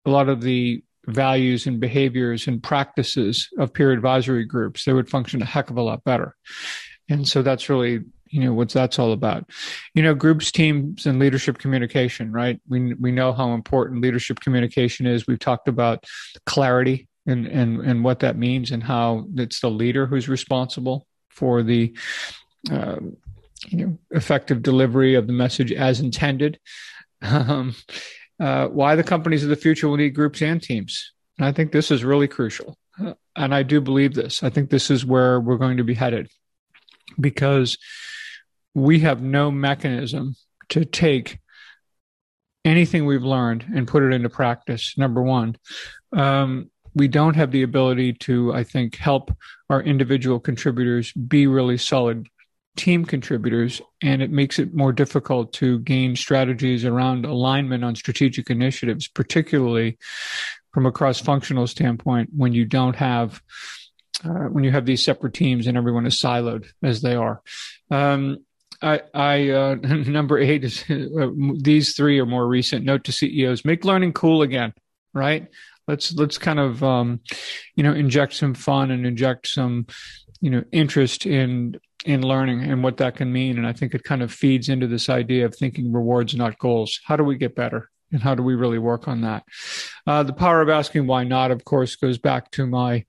a 0.06 0.10
lot 0.10 0.30
of 0.30 0.42
the 0.42 0.84
values 1.08 1.68
and 1.68 1.80
behaviors 1.80 2.48
and 2.48 2.62
practices 2.62 3.50
of 3.58 3.74
peer 3.74 3.92
advisory 3.92 4.46
groups, 4.46 4.86
they 4.86 4.94
would 4.94 5.10
function 5.10 5.42
a 5.42 5.46
heck 5.46 5.70
of 5.70 5.78
a 5.78 5.82
lot 5.82 6.04
better. 6.04 6.36
And 7.10 7.28
so 7.28 7.42
that's 7.42 7.70
really, 7.70 8.02
you 8.28 8.44
know, 8.44 8.54
what 8.54 8.70
that's 8.70 9.00
all 9.00 9.12
about. 9.12 9.50
You 9.94 10.04
know, 10.04 10.16
groups, 10.16 10.52
teams, 10.52 11.06
and 11.06 11.20
leadership 11.20 11.58
communication, 11.58 12.32
right? 12.32 12.60
We 12.68 12.94
we 12.96 13.12
know 13.12 13.32
how 13.34 13.54
important 13.54 14.02
leadership 14.02 14.40
communication 14.40 15.06
is. 15.06 15.28
We've 15.28 15.40
talked 15.40 15.68
about 15.68 16.06
clarity 16.46 17.08
and 17.28 17.46
and 17.48 17.82
and 17.82 18.04
what 18.04 18.20
that 18.20 18.38
means 18.38 18.72
and 18.72 18.84
how 18.84 19.28
it's 19.36 19.60
the 19.60 19.70
leader 19.70 20.06
who's 20.06 20.28
responsible 20.28 21.08
for 21.30 21.64
the 21.64 21.96
uh, 22.72 22.98
you 23.68 23.86
know 23.86 23.98
effective 24.12 24.62
delivery 24.62 25.16
of 25.16 25.28
the 25.28 25.34
message 25.34 25.72
as 25.72 26.00
intended. 26.00 26.60
Um, 27.22 27.74
uh, 28.40 28.68
why 28.68 28.96
the 28.96 29.04
companies 29.04 29.44
of 29.44 29.50
the 29.50 29.56
future 29.56 29.88
will 29.88 29.98
need 29.98 30.16
groups 30.16 30.42
and 30.42 30.62
teams. 30.62 31.14
And 31.38 31.46
I 31.46 31.52
think 31.52 31.72
this 31.72 31.92
is 31.92 32.04
really 32.04 32.28
crucial. 32.28 32.78
Uh, 33.00 33.14
and 33.36 33.54
I 33.54 33.64
do 33.64 33.82
believe 33.82 34.14
this. 34.14 34.44
I 34.44 34.50
think 34.50 34.70
this 34.70 34.90
is 34.90 35.06
where 35.06 35.40
we're 35.40 35.58
going 35.58 35.78
to 35.78 35.84
be 35.84 35.94
headed 35.94 36.30
because 37.20 37.78
we 38.74 39.00
have 39.00 39.22
no 39.22 39.52
mechanism 39.52 40.36
to 40.70 40.86
take 40.86 41.40
anything 42.64 43.06
we've 43.06 43.24
learned 43.24 43.66
and 43.76 43.88
put 43.88 44.04
it 44.04 44.14
into 44.14 44.30
practice. 44.30 44.98
Number 44.98 45.22
one. 45.22 45.58
Um, 46.12 46.72
we 46.96 47.10
don't 47.10 47.36
have 47.36 47.52
the 47.52 47.64
ability 47.64 48.14
to, 48.14 48.54
I 48.54 48.64
think, 48.64 48.96
help 48.96 49.36
our 49.70 49.82
individual 49.82 50.40
contributors 50.40 51.12
be 51.12 51.46
really 51.46 51.78
solid 51.78 52.28
team 52.76 53.06
contributors, 53.06 53.82
and 54.02 54.22
it 54.22 54.32
makes 54.32 54.60
it 54.60 54.74
more 54.74 54.92
difficult 54.92 55.54
to 55.54 55.80
gain 55.80 56.16
strategies 56.16 56.86
around 56.86 57.26
alignment 57.26 57.84
on 57.84 57.96
strategic 57.96 58.50
initiatives, 58.50 59.08
particularly 59.08 59.98
from 60.74 60.86
a 60.86 60.92
cross 60.92 61.20
functional 61.20 61.68
standpoint 61.68 62.30
when 62.36 62.54
you 62.54 62.66
don't 62.66 62.96
have. 62.96 63.42
Uh, 64.24 64.48
when 64.48 64.64
you 64.64 64.72
have 64.72 64.86
these 64.86 65.04
separate 65.04 65.34
teams 65.34 65.68
and 65.68 65.78
everyone 65.78 66.06
is 66.06 66.20
siloed 66.20 66.66
as 66.82 67.02
they 67.02 67.16
are, 67.16 67.42
um, 67.92 68.38
I, 68.82 69.02
I 69.14 69.50
uh, 69.50 69.76
number 69.84 70.38
eight 70.38 70.64
is 70.64 70.84
uh, 70.90 71.28
these 71.60 71.96
three 71.96 72.20
are 72.20 72.26
more 72.26 72.48
recent. 72.48 72.86
Note 72.86 73.04
to 73.06 73.12
CEOs: 73.12 73.66
make 73.66 73.86
learning 73.86 74.14
cool 74.14 74.42
again. 74.42 74.74
Right? 75.14 75.48
Let's 75.88 76.14
let's 76.14 76.38
kind 76.38 76.60
of 76.60 76.84
um, 76.84 77.20
you 77.76 77.84
know 77.84 77.94
inject 77.94 78.34
some 78.34 78.54
fun 78.54 78.92
and 78.92 79.06
inject 79.06 79.48
some 79.48 79.88
you 80.42 80.50
know 80.50 80.64
interest 80.72 81.26
in 81.26 81.80
in 82.06 82.22
learning 82.22 82.62
and 82.62 82.84
what 82.84 82.98
that 82.98 83.16
can 83.16 83.34
mean. 83.34 83.58
And 83.58 83.66
I 83.66 83.74
think 83.74 83.94
it 83.94 84.04
kind 84.04 84.22
of 84.22 84.32
feeds 84.32 84.70
into 84.70 84.88
this 84.88 85.10
idea 85.10 85.46
of 85.46 85.56
thinking 85.56 85.92
rewards, 85.92 86.36
not 86.36 86.60
goals. 86.60 87.00
How 87.04 87.16
do 87.16 87.24
we 87.24 87.36
get 87.36 87.56
better? 87.56 87.90
And 88.12 88.22
how 88.22 88.36
do 88.36 88.44
we 88.44 88.54
really 88.54 88.78
work 88.78 89.08
on 89.08 89.22
that? 89.22 89.44
Uh, 90.06 90.22
the 90.22 90.32
power 90.32 90.62
of 90.62 90.70
asking 90.70 91.08
why 91.08 91.24
not, 91.24 91.50
of 91.50 91.66
course, 91.66 91.96
goes 91.96 92.20
back 92.20 92.52
to 92.52 92.68
my 92.68 93.06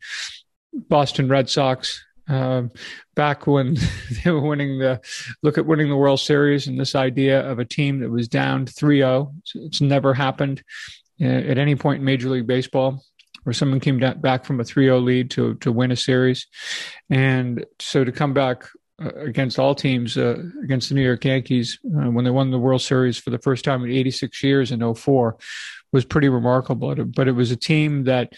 Boston 0.72 1.28
Red 1.28 1.50
Sox 1.50 2.02
um, 2.28 2.70
back 3.14 3.46
when 3.46 3.76
they 4.24 4.30
were 4.30 4.40
winning 4.40 4.78
the 4.78 5.00
look 5.42 5.58
at 5.58 5.66
winning 5.66 5.90
the 5.90 5.96
World 5.96 6.20
Series 6.20 6.66
and 6.66 6.80
this 6.80 6.94
idea 6.94 7.48
of 7.48 7.58
a 7.58 7.64
team 7.64 8.00
that 8.00 8.10
was 8.10 8.28
down 8.28 8.64
3-0. 8.64 9.34
It's 9.54 9.82
never 9.82 10.14
happened 10.14 10.62
uh, 11.20 11.26
at 11.26 11.58
any 11.58 11.76
point 11.76 12.00
in 12.00 12.04
Major 12.04 12.30
League 12.30 12.46
Baseball 12.46 13.02
where 13.46 13.52
someone 13.52 13.78
came 13.78 14.00
back 14.00 14.44
from 14.44 14.58
a 14.58 14.64
3-0 14.64 15.04
lead 15.04 15.30
to 15.30 15.54
to 15.56 15.70
win 15.70 15.92
a 15.92 15.96
series, 15.96 16.48
and 17.08 17.64
so 17.78 18.02
to 18.02 18.10
come 18.10 18.34
back 18.34 18.64
uh, 19.00 19.10
against 19.14 19.60
all 19.60 19.72
teams 19.72 20.18
uh, 20.18 20.42
against 20.64 20.88
the 20.88 20.96
New 20.96 21.04
York 21.04 21.24
Yankees 21.24 21.78
uh, 21.84 22.10
when 22.10 22.24
they 22.24 22.30
won 22.32 22.50
the 22.50 22.58
World 22.58 22.82
Series 22.82 23.16
for 23.16 23.30
the 23.30 23.38
first 23.38 23.64
time 23.64 23.84
in 23.84 23.90
86 23.92 24.42
years 24.42 24.72
in 24.72 24.94
04 24.94 25.36
was 25.92 26.04
pretty 26.04 26.28
remarkable. 26.28 26.92
But 26.96 27.28
it 27.28 27.36
was 27.36 27.52
a 27.52 27.56
team 27.56 28.04
that 28.04 28.32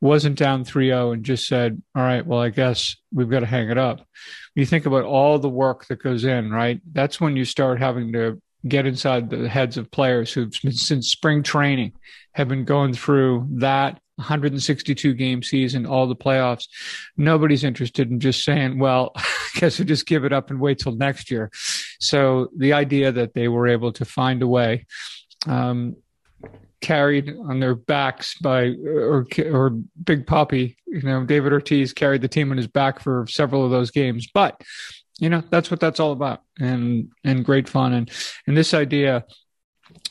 wasn't 0.00 0.38
down 0.38 0.64
3-0 0.64 1.12
and 1.12 1.24
just 1.24 1.48
said, 1.48 1.82
"All 1.96 2.02
right, 2.04 2.24
well, 2.24 2.38
I 2.38 2.50
guess 2.50 2.94
we've 3.12 3.30
got 3.30 3.40
to 3.40 3.46
hang 3.46 3.68
it 3.68 3.78
up." 3.78 4.06
You 4.54 4.64
think 4.64 4.86
about 4.86 5.02
all 5.02 5.40
the 5.40 5.48
work 5.48 5.88
that 5.88 6.00
goes 6.00 6.22
in, 6.22 6.52
right? 6.52 6.80
That's 6.92 7.20
when 7.20 7.34
you 7.34 7.44
start 7.44 7.80
having 7.80 8.12
to 8.12 8.40
get 8.68 8.86
inside 8.86 9.28
the 9.28 9.48
heads 9.48 9.76
of 9.76 9.90
players 9.90 10.32
who've 10.32 10.54
been 10.62 10.70
since 10.70 11.08
spring 11.08 11.42
training 11.42 11.94
have 12.32 12.46
been 12.46 12.64
going 12.64 12.94
through 12.94 13.48
that 13.50 14.00
162 14.22 15.14
game 15.14 15.42
season, 15.42 15.86
all 15.86 16.06
the 16.06 16.16
playoffs. 16.16 16.68
Nobody's 17.16 17.64
interested 17.64 18.10
in 18.10 18.20
just 18.20 18.44
saying, 18.44 18.78
well, 18.78 19.12
I 19.16 19.48
guess 19.54 19.78
we'll 19.78 19.88
just 19.88 20.06
give 20.06 20.24
it 20.24 20.32
up 20.32 20.50
and 20.50 20.60
wait 20.60 20.78
till 20.78 20.92
next 20.96 21.30
year. 21.30 21.50
So 22.00 22.48
the 22.56 22.72
idea 22.72 23.12
that 23.12 23.34
they 23.34 23.48
were 23.48 23.68
able 23.68 23.92
to 23.92 24.04
find 24.04 24.42
a 24.42 24.48
way 24.48 24.86
um, 25.46 25.96
carried 26.80 27.34
on 27.48 27.60
their 27.60 27.74
backs 27.74 28.36
by 28.38 28.74
or 28.84 29.26
or 29.50 29.70
Big 30.04 30.26
Papi. 30.26 30.76
You 30.86 31.02
know, 31.02 31.24
David 31.24 31.52
Ortiz 31.52 31.92
carried 31.92 32.22
the 32.22 32.28
team 32.28 32.50
on 32.50 32.56
his 32.56 32.66
back 32.66 33.00
for 33.00 33.26
several 33.28 33.64
of 33.64 33.70
those 33.70 33.90
games, 33.90 34.28
but 34.32 34.60
you 35.18 35.30
know 35.30 35.42
that's 35.50 35.70
what 35.70 35.80
that's 35.80 36.00
all 36.00 36.12
about, 36.12 36.42
and 36.58 37.10
and 37.24 37.44
great 37.44 37.68
fun, 37.68 37.92
and 37.92 38.10
and 38.46 38.56
this 38.56 38.74
idea 38.74 39.24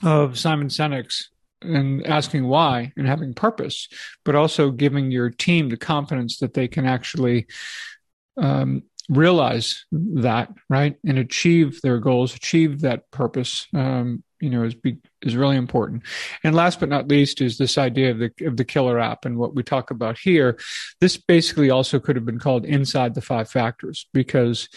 of 0.03 0.37
Simon 0.37 0.69
Sinek's 0.69 1.30
and 1.61 2.05
asking 2.05 2.47
why 2.47 2.91
and 2.97 3.07
having 3.07 3.33
purpose, 3.33 3.87
but 4.25 4.35
also 4.35 4.71
giving 4.71 5.11
your 5.11 5.29
team 5.29 5.69
the 5.69 5.77
confidence 5.77 6.39
that 6.39 6.53
they 6.53 6.67
can 6.67 6.85
actually 6.85 7.47
um, 8.37 8.83
realize 9.09 9.85
that 9.91 10.49
right 10.69 10.95
and 11.05 11.17
achieve 11.17 11.81
their 11.81 11.99
goals, 11.99 12.35
achieve 12.35 12.81
that 12.81 13.09
purpose. 13.11 13.67
Um, 13.73 14.23
you 14.39 14.49
know, 14.49 14.63
is 14.63 14.73
be, 14.73 14.97
is 15.21 15.35
really 15.35 15.55
important. 15.55 16.03
And 16.43 16.55
last 16.55 16.79
but 16.79 16.89
not 16.89 17.07
least 17.07 17.41
is 17.41 17.57
this 17.57 17.77
idea 17.77 18.11
of 18.11 18.17
the 18.17 18.31
of 18.45 18.57
the 18.57 18.65
killer 18.65 18.99
app 18.99 19.25
and 19.25 19.37
what 19.37 19.53
we 19.53 19.61
talk 19.61 19.91
about 19.91 20.17
here. 20.17 20.57
This 20.99 21.15
basically 21.15 21.69
also 21.69 21.99
could 21.99 22.15
have 22.15 22.25
been 22.25 22.39
called 22.39 22.65
inside 22.65 23.13
the 23.13 23.21
five 23.21 23.51
factors 23.51 24.07
because 24.13 24.67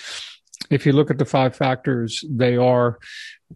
if 0.71 0.87
you 0.87 0.93
look 0.93 1.11
at 1.11 1.19
the 1.19 1.25
five 1.25 1.57
factors, 1.57 2.25
they 2.29 2.57
are 2.57 2.99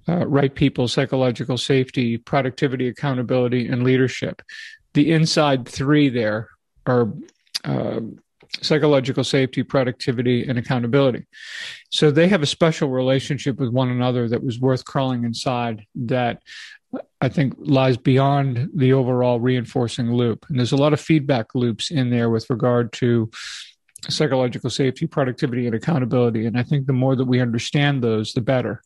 uh, 0.09 0.27
right 0.27 0.55
people, 0.55 0.89
psychological 0.89 1.57
safety, 1.57 2.19
productivity, 2.19 2.89
accountability, 2.89 3.67
and 3.67 3.83
leadership. 3.83 4.43
The 4.95 5.11
inside 5.13 5.69
three 5.69 6.09
there 6.09 6.49
are 6.87 7.13
uh, 7.65 8.01
psychological 8.63 9.25
safety, 9.25 9.63
productivity, 9.63 10.47
and 10.49 10.59
accountability. 10.59 11.27
So 11.91 12.11
they 12.11 12.29
have 12.29 12.43
a 12.43 12.47
special 12.47 12.89
relationship 12.89 13.59
with 13.59 13.71
one 13.71 13.91
another 13.91 14.29
that 14.29 14.43
was 14.43 14.59
worth 14.59 14.85
crawling 14.85 15.25
inside 15.25 15.85
that 15.95 16.43
I 17.21 17.29
think 17.29 17.55
lies 17.59 17.97
beyond 17.97 18.71
the 18.75 18.95
overall 18.95 19.41
reinforcing 19.41 20.13
loop. 20.13 20.47
And 20.49 20.59
there's 20.59 20.73
a 20.73 20.77
lot 20.77 20.93
of 20.93 21.01
feedback 21.01 21.55
loops 21.55 21.91
in 21.91 22.11
there 22.11 22.31
with 22.31 22.49
regard 22.49 22.93
to 22.95 23.31
psychological 24.09 24.71
safety, 24.71 25.07
productivity, 25.07 25.67
and 25.67 25.75
accountability. 25.75 26.47
And 26.47 26.59
I 26.59 26.63
think 26.63 26.87
the 26.87 26.93
more 26.93 27.17
that 27.17 27.25
we 27.25 27.41
understand 27.41 28.03
those, 28.03 28.33
the 28.33 28.41
better. 28.41 28.83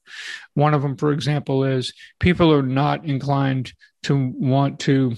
One 0.55 0.75
of 0.75 0.83
them, 0.83 0.97
for 0.97 1.13
example, 1.13 1.65
is 1.65 1.93
people 2.19 2.53
are 2.53 2.63
not 2.63 3.05
inclined 3.05 3.73
to 4.05 4.33
want 4.37 4.81
to 4.81 5.15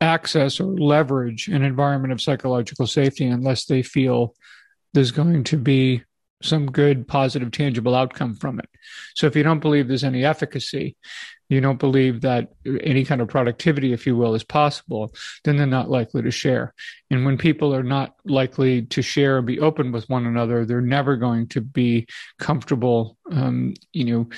access 0.00 0.60
or 0.60 0.66
leverage 0.66 1.48
an 1.48 1.62
environment 1.62 2.12
of 2.12 2.20
psychological 2.20 2.86
safety 2.86 3.26
unless 3.26 3.64
they 3.64 3.82
feel 3.82 4.34
there's 4.92 5.10
going 5.10 5.44
to 5.44 5.56
be 5.56 6.02
some 6.44 6.66
good, 6.66 7.08
positive, 7.08 7.50
tangible 7.50 7.94
outcome 7.94 8.34
from 8.34 8.58
it. 8.58 8.68
So 9.14 9.26
if 9.26 9.34
you 9.34 9.42
don't 9.42 9.60
believe 9.60 9.88
there's 9.88 10.04
any 10.04 10.24
efficacy, 10.24 10.96
you 11.48 11.60
don't 11.60 11.78
believe 11.78 12.22
that 12.22 12.52
any 12.82 13.04
kind 13.04 13.20
of 13.20 13.28
productivity, 13.28 13.92
if 13.92 14.06
you 14.06 14.16
will, 14.16 14.34
is 14.34 14.44
possible, 14.44 15.14
then 15.44 15.56
they're 15.56 15.66
not 15.66 15.90
likely 15.90 16.22
to 16.22 16.30
share. 16.30 16.74
And 17.10 17.24
when 17.24 17.36
people 17.36 17.74
are 17.74 17.82
not 17.82 18.14
likely 18.24 18.82
to 18.82 19.02
share 19.02 19.38
and 19.38 19.46
be 19.46 19.60
open 19.60 19.92
with 19.92 20.08
one 20.08 20.26
another, 20.26 20.64
they're 20.64 20.80
never 20.80 21.16
going 21.16 21.48
to 21.48 21.60
be 21.60 22.06
comfortable, 22.38 23.18
um, 23.30 23.74
you 23.92 24.04
know, 24.04 24.28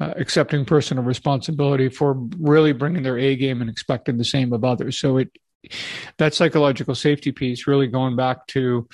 uh, 0.00 0.14
accepting 0.16 0.64
personal 0.64 1.04
responsibility 1.04 1.88
for 1.88 2.14
really 2.38 2.72
bringing 2.72 3.02
their 3.02 3.18
A 3.18 3.36
game 3.36 3.60
and 3.60 3.70
expecting 3.70 4.16
the 4.16 4.24
same 4.24 4.52
of 4.52 4.64
others. 4.64 4.98
So 4.98 5.18
it 5.18 5.30
that 6.18 6.34
psychological 6.34 6.94
safety 6.94 7.30
piece 7.30 7.68
really 7.68 7.86
going 7.86 8.16
back 8.16 8.46
to 8.48 8.88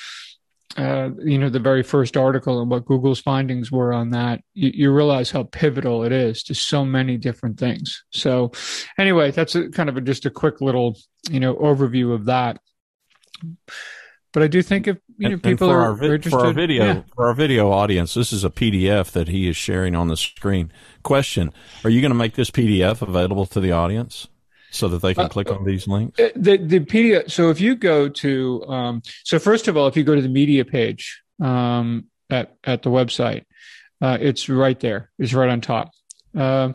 uh, 0.78 1.10
you 1.24 1.38
know 1.38 1.48
the 1.48 1.58
very 1.58 1.82
first 1.82 2.16
article 2.16 2.60
and 2.60 2.70
what 2.70 2.84
Google's 2.84 3.20
findings 3.20 3.72
were 3.72 3.92
on 3.92 4.10
that, 4.10 4.42
you, 4.54 4.70
you, 4.72 4.92
realize 4.92 5.28
how 5.28 5.42
pivotal 5.42 6.04
it 6.04 6.12
is 6.12 6.42
to 6.44 6.54
so 6.54 6.84
many 6.84 7.16
different 7.16 7.58
things. 7.58 8.04
So, 8.10 8.52
anyway, 8.96 9.32
that's 9.32 9.56
a, 9.56 9.70
kind 9.70 9.88
of 9.88 9.96
a, 9.96 10.00
just 10.00 10.24
a 10.24 10.30
quick 10.30 10.60
little 10.60 10.96
you 11.28 11.40
know 11.40 11.56
overview 11.56 12.14
of 12.14 12.26
that. 12.26 12.60
But 14.32 14.44
I 14.44 14.46
do 14.46 14.62
think 14.62 14.86
if 14.86 14.98
you 15.16 15.30
know 15.30 15.32
and, 15.34 15.42
people 15.42 15.68
and 15.68 15.80
are, 15.80 15.94
vi- 15.96 16.04
interested 16.14 16.30
for 16.30 16.46
our 16.46 16.52
video 16.52 16.84
yeah. 16.84 17.02
for 17.12 17.26
our 17.26 17.34
video 17.34 17.72
audience, 17.72 18.14
this 18.14 18.32
is 18.32 18.44
a 18.44 18.50
PDF 18.50 19.10
that 19.10 19.26
he 19.26 19.48
is 19.48 19.56
sharing 19.56 19.96
on 19.96 20.06
the 20.06 20.16
screen. 20.16 20.70
Question: 21.02 21.52
Are 21.82 21.90
you 21.90 22.00
going 22.00 22.12
to 22.12 22.16
make 22.16 22.34
this 22.34 22.52
PDF 22.52 23.02
available 23.02 23.46
to 23.46 23.58
the 23.58 23.72
audience? 23.72 24.28
So 24.70 24.88
that 24.88 25.02
they 25.02 25.14
can 25.14 25.24
uh, 25.24 25.28
click 25.28 25.50
on 25.50 25.64
these 25.64 25.86
links? 25.86 26.18
Uh, 26.18 26.30
the 26.36 26.56
the 26.56 26.80
PDF. 26.80 27.30
So 27.30 27.50
if 27.50 27.60
you 27.60 27.74
go 27.74 28.08
to 28.08 28.64
um, 28.68 29.02
so 29.24 29.38
first 29.38 29.68
of 29.68 29.76
all, 29.76 29.86
if 29.86 29.96
you 29.96 30.04
go 30.04 30.14
to 30.14 30.22
the 30.22 30.28
media 30.28 30.64
page 30.64 31.22
um, 31.40 32.06
at 32.30 32.56
at 32.64 32.82
the 32.82 32.90
website, 32.90 33.44
uh, 34.00 34.18
it's 34.20 34.48
right 34.48 34.78
there. 34.78 35.10
It's 35.18 35.34
right 35.34 35.48
on 35.48 35.60
top. 35.60 35.90
Uh, 36.36 36.72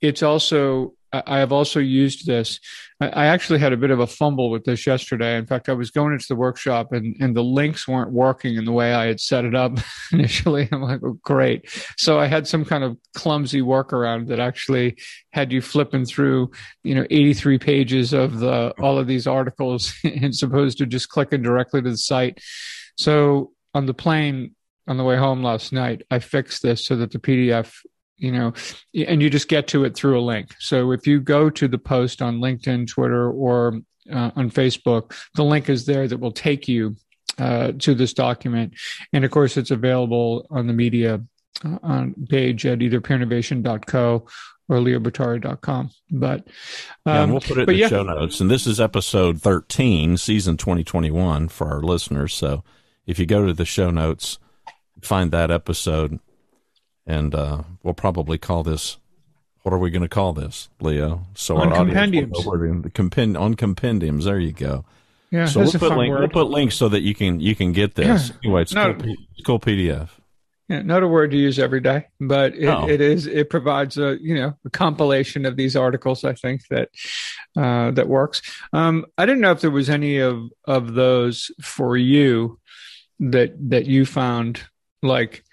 it's 0.00 0.22
also 0.22 0.94
I 1.12 1.38
have 1.38 1.52
also 1.52 1.80
used 1.80 2.26
this. 2.26 2.60
I 3.00 3.26
actually 3.26 3.60
had 3.60 3.72
a 3.72 3.76
bit 3.76 3.90
of 3.90 4.00
a 4.00 4.06
fumble 4.06 4.50
with 4.50 4.64
this 4.64 4.86
yesterday. 4.86 5.36
In 5.36 5.46
fact, 5.46 5.68
I 5.68 5.72
was 5.72 5.90
going 5.90 6.12
into 6.12 6.26
the 6.28 6.36
workshop 6.36 6.92
and, 6.92 7.16
and 7.20 7.34
the 7.34 7.44
links 7.44 7.88
weren't 7.88 8.12
working 8.12 8.56
in 8.56 8.64
the 8.64 8.72
way 8.72 8.92
I 8.92 9.06
had 9.06 9.20
set 9.20 9.44
it 9.44 9.54
up 9.54 9.78
initially. 10.12 10.68
I'm 10.70 10.82
like, 10.82 11.00
oh, 11.02 11.18
great. 11.22 11.70
So 11.96 12.18
I 12.18 12.26
had 12.26 12.46
some 12.46 12.64
kind 12.64 12.84
of 12.84 12.98
clumsy 13.14 13.62
workaround 13.62 14.28
that 14.28 14.40
actually 14.40 14.98
had 15.32 15.52
you 15.52 15.62
flipping 15.62 16.04
through, 16.04 16.50
you 16.82 16.94
know, 16.94 17.06
83 17.10 17.58
pages 17.58 18.12
of 18.12 18.40
the 18.40 18.74
all 18.80 18.98
of 18.98 19.06
these 19.06 19.26
articles 19.26 19.94
as 20.22 20.42
opposed 20.42 20.78
to 20.78 20.86
just 20.86 21.08
clicking 21.08 21.42
directly 21.42 21.80
to 21.80 21.90
the 21.90 21.96
site. 21.96 22.40
So 22.96 23.52
on 23.74 23.86
the 23.86 23.94
plane 23.94 24.54
on 24.88 24.96
the 24.96 25.04
way 25.04 25.16
home 25.16 25.42
last 25.42 25.72
night, 25.72 26.02
I 26.10 26.18
fixed 26.18 26.62
this 26.62 26.84
so 26.84 26.96
that 26.96 27.12
the 27.12 27.18
PDF 27.18 27.74
you 28.18 28.32
know, 28.32 28.52
and 29.06 29.22
you 29.22 29.30
just 29.30 29.48
get 29.48 29.68
to 29.68 29.84
it 29.84 29.94
through 29.94 30.18
a 30.18 30.22
link. 30.22 30.54
So 30.58 30.92
if 30.92 31.06
you 31.06 31.20
go 31.20 31.48
to 31.50 31.68
the 31.68 31.78
post 31.78 32.20
on 32.20 32.40
LinkedIn, 32.40 32.88
Twitter, 32.88 33.30
or 33.30 33.80
uh, 34.12 34.30
on 34.36 34.50
Facebook, 34.50 35.14
the 35.34 35.44
link 35.44 35.68
is 35.68 35.86
there 35.86 36.08
that 36.08 36.18
will 36.18 36.32
take 36.32 36.68
you 36.68 36.96
uh, 37.38 37.72
to 37.78 37.94
this 37.94 38.12
document. 38.12 38.74
And 39.12 39.24
of 39.24 39.30
course, 39.30 39.56
it's 39.56 39.70
available 39.70 40.46
on 40.50 40.66
the 40.66 40.72
media 40.72 41.22
uh, 41.64 41.78
on 41.82 42.14
page 42.28 42.66
at 42.66 42.82
either 42.82 43.00
peernovation.co 43.00 44.26
or 44.68 44.76
leobottary.com. 44.76 45.90
But, 46.10 46.46
um, 47.06 47.14
yeah, 47.14 47.24
we'll 47.26 47.40
put 47.40 47.58
it 47.58 47.60
in 47.60 47.66
the 47.66 47.74
yeah. 47.74 47.88
show 47.88 48.02
notes. 48.02 48.40
And 48.40 48.50
this 48.50 48.66
is 48.66 48.80
episode 48.80 49.40
13, 49.40 50.16
season 50.16 50.56
2021 50.56 51.48
for 51.48 51.68
our 51.68 51.80
listeners. 51.80 52.34
So 52.34 52.64
if 53.06 53.18
you 53.18 53.26
go 53.26 53.46
to 53.46 53.52
the 53.52 53.64
show 53.64 53.90
notes, 53.90 54.38
find 55.00 55.30
that 55.30 55.50
episode, 55.50 56.20
and 57.08 57.34
uh, 57.34 57.62
we'll 57.82 57.94
probably 57.94 58.38
call 58.38 58.62
this. 58.62 58.98
What 59.62 59.72
are 59.72 59.78
we 59.78 59.90
going 59.90 60.02
to 60.02 60.08
call 60.08 60.34
this, 60.34 60.68
Leo? 60.80 61.26
So 61.34 61.56
on 61.56 61.72
our 61.72 61.78
compendiums. 61.84 62.46
Audience, 62.46 62.84
the 62.84 62.90
compend, 62.90 63.36
on 63.36 63.54
compendiums. 63.54 64.26
There 64.26 64.38
you 64.38 64.52
go. 64.52 64.84
Yeah, 65.30 65.46
so 65.46 65.60
we'll 65.60 65.72
put, 65.72 65.96
link, 65.96 66.16
we'll 66.16 66.28
put 66.28 66.48
links 66.48 66.76
so 66.76 66.88
that 66.88 67.00
you 67.00 67.14
can 67.14 67.40
you 67.40 67.54
can 67.54 67.72
get 67.72 67.94
this. 67.96 68.28
Yeah. 68.28 68.36
Anyway, 68.44 68.62
it's 68.62 68.72
no, 68.72 68.94
cool, 68.94 69.16
cool 69.44 69.60
PDF. 69.60 70.08
Yeah, 70.68 70.82
not 70.82 71.02
a 71.02 71.08
word 71.08 71.30
to 71.32 71.36
use 71.36 71.58
every 71.58 71.80
day, 71.80 72.06
but 72.20 72.54
it, 72.54 72.66
oh. 72.66 72.88
it 72.88 73.00
is 73.00 73.26
it 73.26 73.50
provides 73.50 73.98
a 73.98 74.16
you 74.20 74.34
know 74.34 74.54
a 74.64 74.70
compilation 74.70 75.44
of 75.44 75.56
these 75.56 75.76
articles. 75.76 76.24
I 76.24 76.32
think 76.32 76.62
that 76.68 76.90
uh, 77.56 77.90
that 77.90 78.08
works. 78.08 78.40
Um, 78.72 79.04
I 79.18 79.26
didn't 79.26 79.40
know 79.42 79.52
if 79.52 79.60
there 79.60 79.70
was 79.70 79.90
any 79.90 80.18
of 80.18 80.50
of 80.64 80.94
those 80.94 81.50
for 81.60 81.96
you 81.96 82.58
that 83.20 83.52
that 83.70 83.84
you 83.84 84.06
found 84.06 84.62
like 85.02 85.44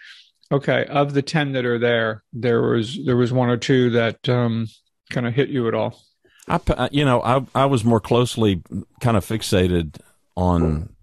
okay 0.51 0.85
of 0.85 1.13
the 1.13 1.21
ten 1.21 1.53
that 1.53 1.65
are 1.65 1.79
there, 1.79 2.23
there 2.33 2.61
was 2.61 2.99
there 3.05 3.17
was 3.17 3.31
one 3.33 3.49
or 3.49 3.57
two 3.57 3.91
that 3.91 4.27
um, 4.29 4.67
kind 5.09 5.27
of 5.27 5.33
hit 5.33 5.49
you 5.49 5.67
at 5.67 5.73
all. 5.73 5.99
I 6.47 6.89
you 6.91 7.05
know 7.05 7.21
I 7.21 7.45
I 7.53 7.65
was 7.65 7.83
more 7.83 7.99
closely 7.99 8.61
kind 8.99 9.17
of 9.17 9.25
fixated 9.25 9.97
on 10.35 10.95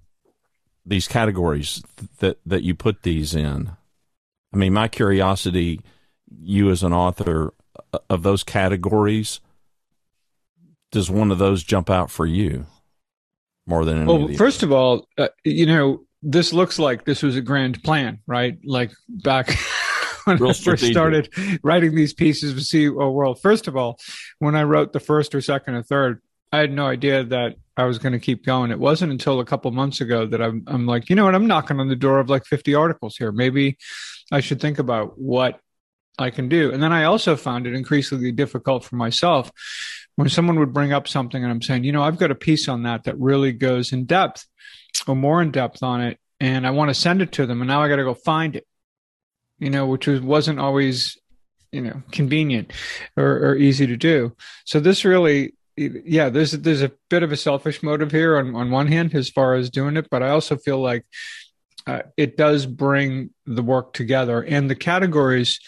these 0.84 1.08
categories 1.08 1.82
that 2.18 2.38
that 2.46 2.62
you 2.62 2.75
put 2.75 3.02
these 3.02 3.34
in 3.34 3.72
I 4.52 4.56
mean, 4.56 4.72
my 4.72 4.88
curiosity, 4.88 5.80
you 6.28 6.70
as 6.70 6.82
an 6.82 6.92
author 6.92 7.54
uh, 7.92 7.99
of 8.11 8.22
those 8.22 8.44
categories, 8.44 9.40
does 10.90 11.11
one 11.11 11.30
of 11.30 11.38
those 11.38 11.62
jump 11.62 11.88
out 11.88 12.11
for 12.11 12.26
you 12.26 12.66
more 13.66 13.84
than 13.84 14.02
any 14.02 14.06
well, 14.06 14.28
first 14.34 14.62
of 14.62 14.72
all, 14.72 15.06
uh, 15.16 15.28
you 15.44 15.64
know, 15.64 16.04
this 16.23 16.52
looks 16.52 16.79
like 16.79 17.05
this 17.05 17.23
was 17.23 17.37
a 17.37 17.41
grand 17.41 17.83
plan, 17.83 18.21
right? 18.26 18.59
Like 18.64 18.93
back 19.09 19.57
when 20.25 20.38
Real 20.38 20.50
I 20.50 20.55
first 20.55 20.87
started 20.87 21.29
writing 21.62 21.95
these 21.95 22.14
pieces 22.14 22.52
of 22.52 22.59
CEO 22.59 23.12
World. 23.12 23.41
First 23.41 23.69
of 23.69 23.76
all, 23.76 23.99
when 24.38 24.55
I 24.55 24.62
wrote 24.62 24.93
the 24.93 25.00
first 25.00 25.35
or 25.35 25.41
second 25.41 25.75
or 25.75 25.83
third, 25.83 26.23
I 26.52 26.59
had 26.59 26.73
no 26.73 26.87
idea 26.87 27.25
that 27.25 27.57
I 27.76 27.85
was 27.85 27.99
going 27.99 28.12
to 28.12 28.19
keep 28.19 28.45
going. 28.45 28.71
It 28.71 28.79
wasn't 28.79 29.12
until 29.12 29.41
a 29.41 29.45
couple 29.45 29.71
months 29.71 30.00
ago 30.00 30.26
that 30.26 30.43
I'm, 30.43 30.64
I'm 30.67 30.87
like, 30.87 31.09
you 31.09 31.17
know 31.17 31.25
what? 31.25 31.35
I'm 31.35 31.47
knocking 31.47 31.81
on 31.81 31.88
the 31.88 31.97
door 31.97 32.21
of 32.21 32.29
like 32.29 32.45
50 32.45 32.75
articles 32.75 33.17
here. 33.17 33.33
Maybe 33.33 33.79
I 34.31 34.41
should 34.41 34.61
think 34.61 34.79
about 34.79 35.19
what 35.19 35.59
I 36.19 36.31
can 36.31 36.49
do. 36.49 36.71
And 36.71 36.83
then 36.83 36.93
I 36.93 37.05
also 37.05 37.37
found 37.37 37.67
it 37.67 37.75
increasingly 37.75 38.33
difficult 38.33 38.85
for 38.85 38.97
myself 38.97 39.50
when 40.17 40.29
someone 40.29 40.59
would 40.59 40.75
bring 40.75 40.93
up 40.93 41.09
something 41.09 41.43
and 41.43 41.50
I'm 41.50 41.62
saying, 41.62 41.85
you 41.85 41.93
know, 41.93 42.02
I've 42.02 42.19
got 42.19 42.31
a 42.31 42.35
piece 42.35 42.69
on 42.69 42.83
that 42.83 43.05
that 43.05 43.19
really 43.19 43.52
goes 43.52 43.93
in 43.93 44.05
depth 44.05 44.47
or 45.06 45.16
more 45.16 45.42
in 45.42 45.50
depth 45.50 45.82
on 45.82 46.00
it. 46.00 46.18
And 46.40 46.66
I 46.66 46.70
want 46.70 46.90
to 46.90 46.94
send 46.94 47.22
it 47.22 47.32
to 47.32 47.46
them. 47.46 47.61
And 47.61 47.68
now 47.68 47.82
I 47.82 47.88
got 47.88 47.96
to 47.96 48.04
go 48.04 48.14
find 48.14 48.56
it, 48.56 48.66
you 49.58 49.70
know, 49.70 49.87
which 49.87 50.06
was, 50.06 50.20
wasn't 50.20 50.58
always, 50.58 51.16
you 51.70 51.80
know, 51.80 52.02
convenient 52.11 52.72
or, 53.16 53.50
or 53.50 53.56
easy 53.56 53.87
to 53.87 53.96
do. 53.96 54.34
So 54.64 54.80
this 54.80 55.04
really 55.04 55.54
yeah, 55.76 56.28
there's 56.28 56.52
there's 56.52 56.82
a 56.82 56.92
bit 57.08 57.22
of 57.22 57.32
a 57.32 57.37
selfish 57.37 57.82
motive 57.82 58.11
here 58.11 58.37
on 58.37 58.54
on 58.54 58.70
one 58.70 58.88
hand 58.88 59.14
as 59.14 59.30
far 59.30 59.54
as 59.54 59.70
doing 59.70 59.96
it, 59.96 60.08
but 60.11 60.22
I 60.22 60.28
also 60.30 60.56
feel 60.56 60.80
like 60.80 61.06
uh, 61.87 62.02
it 62.16 62.37
does 62.37 62.66
bring 62.66 63.30
the 63.46 63.62
work 63.62 63.94
together, 63.94 64.42
and 64.42 64.68
the 64.68 64.75
categories 64.75 65.61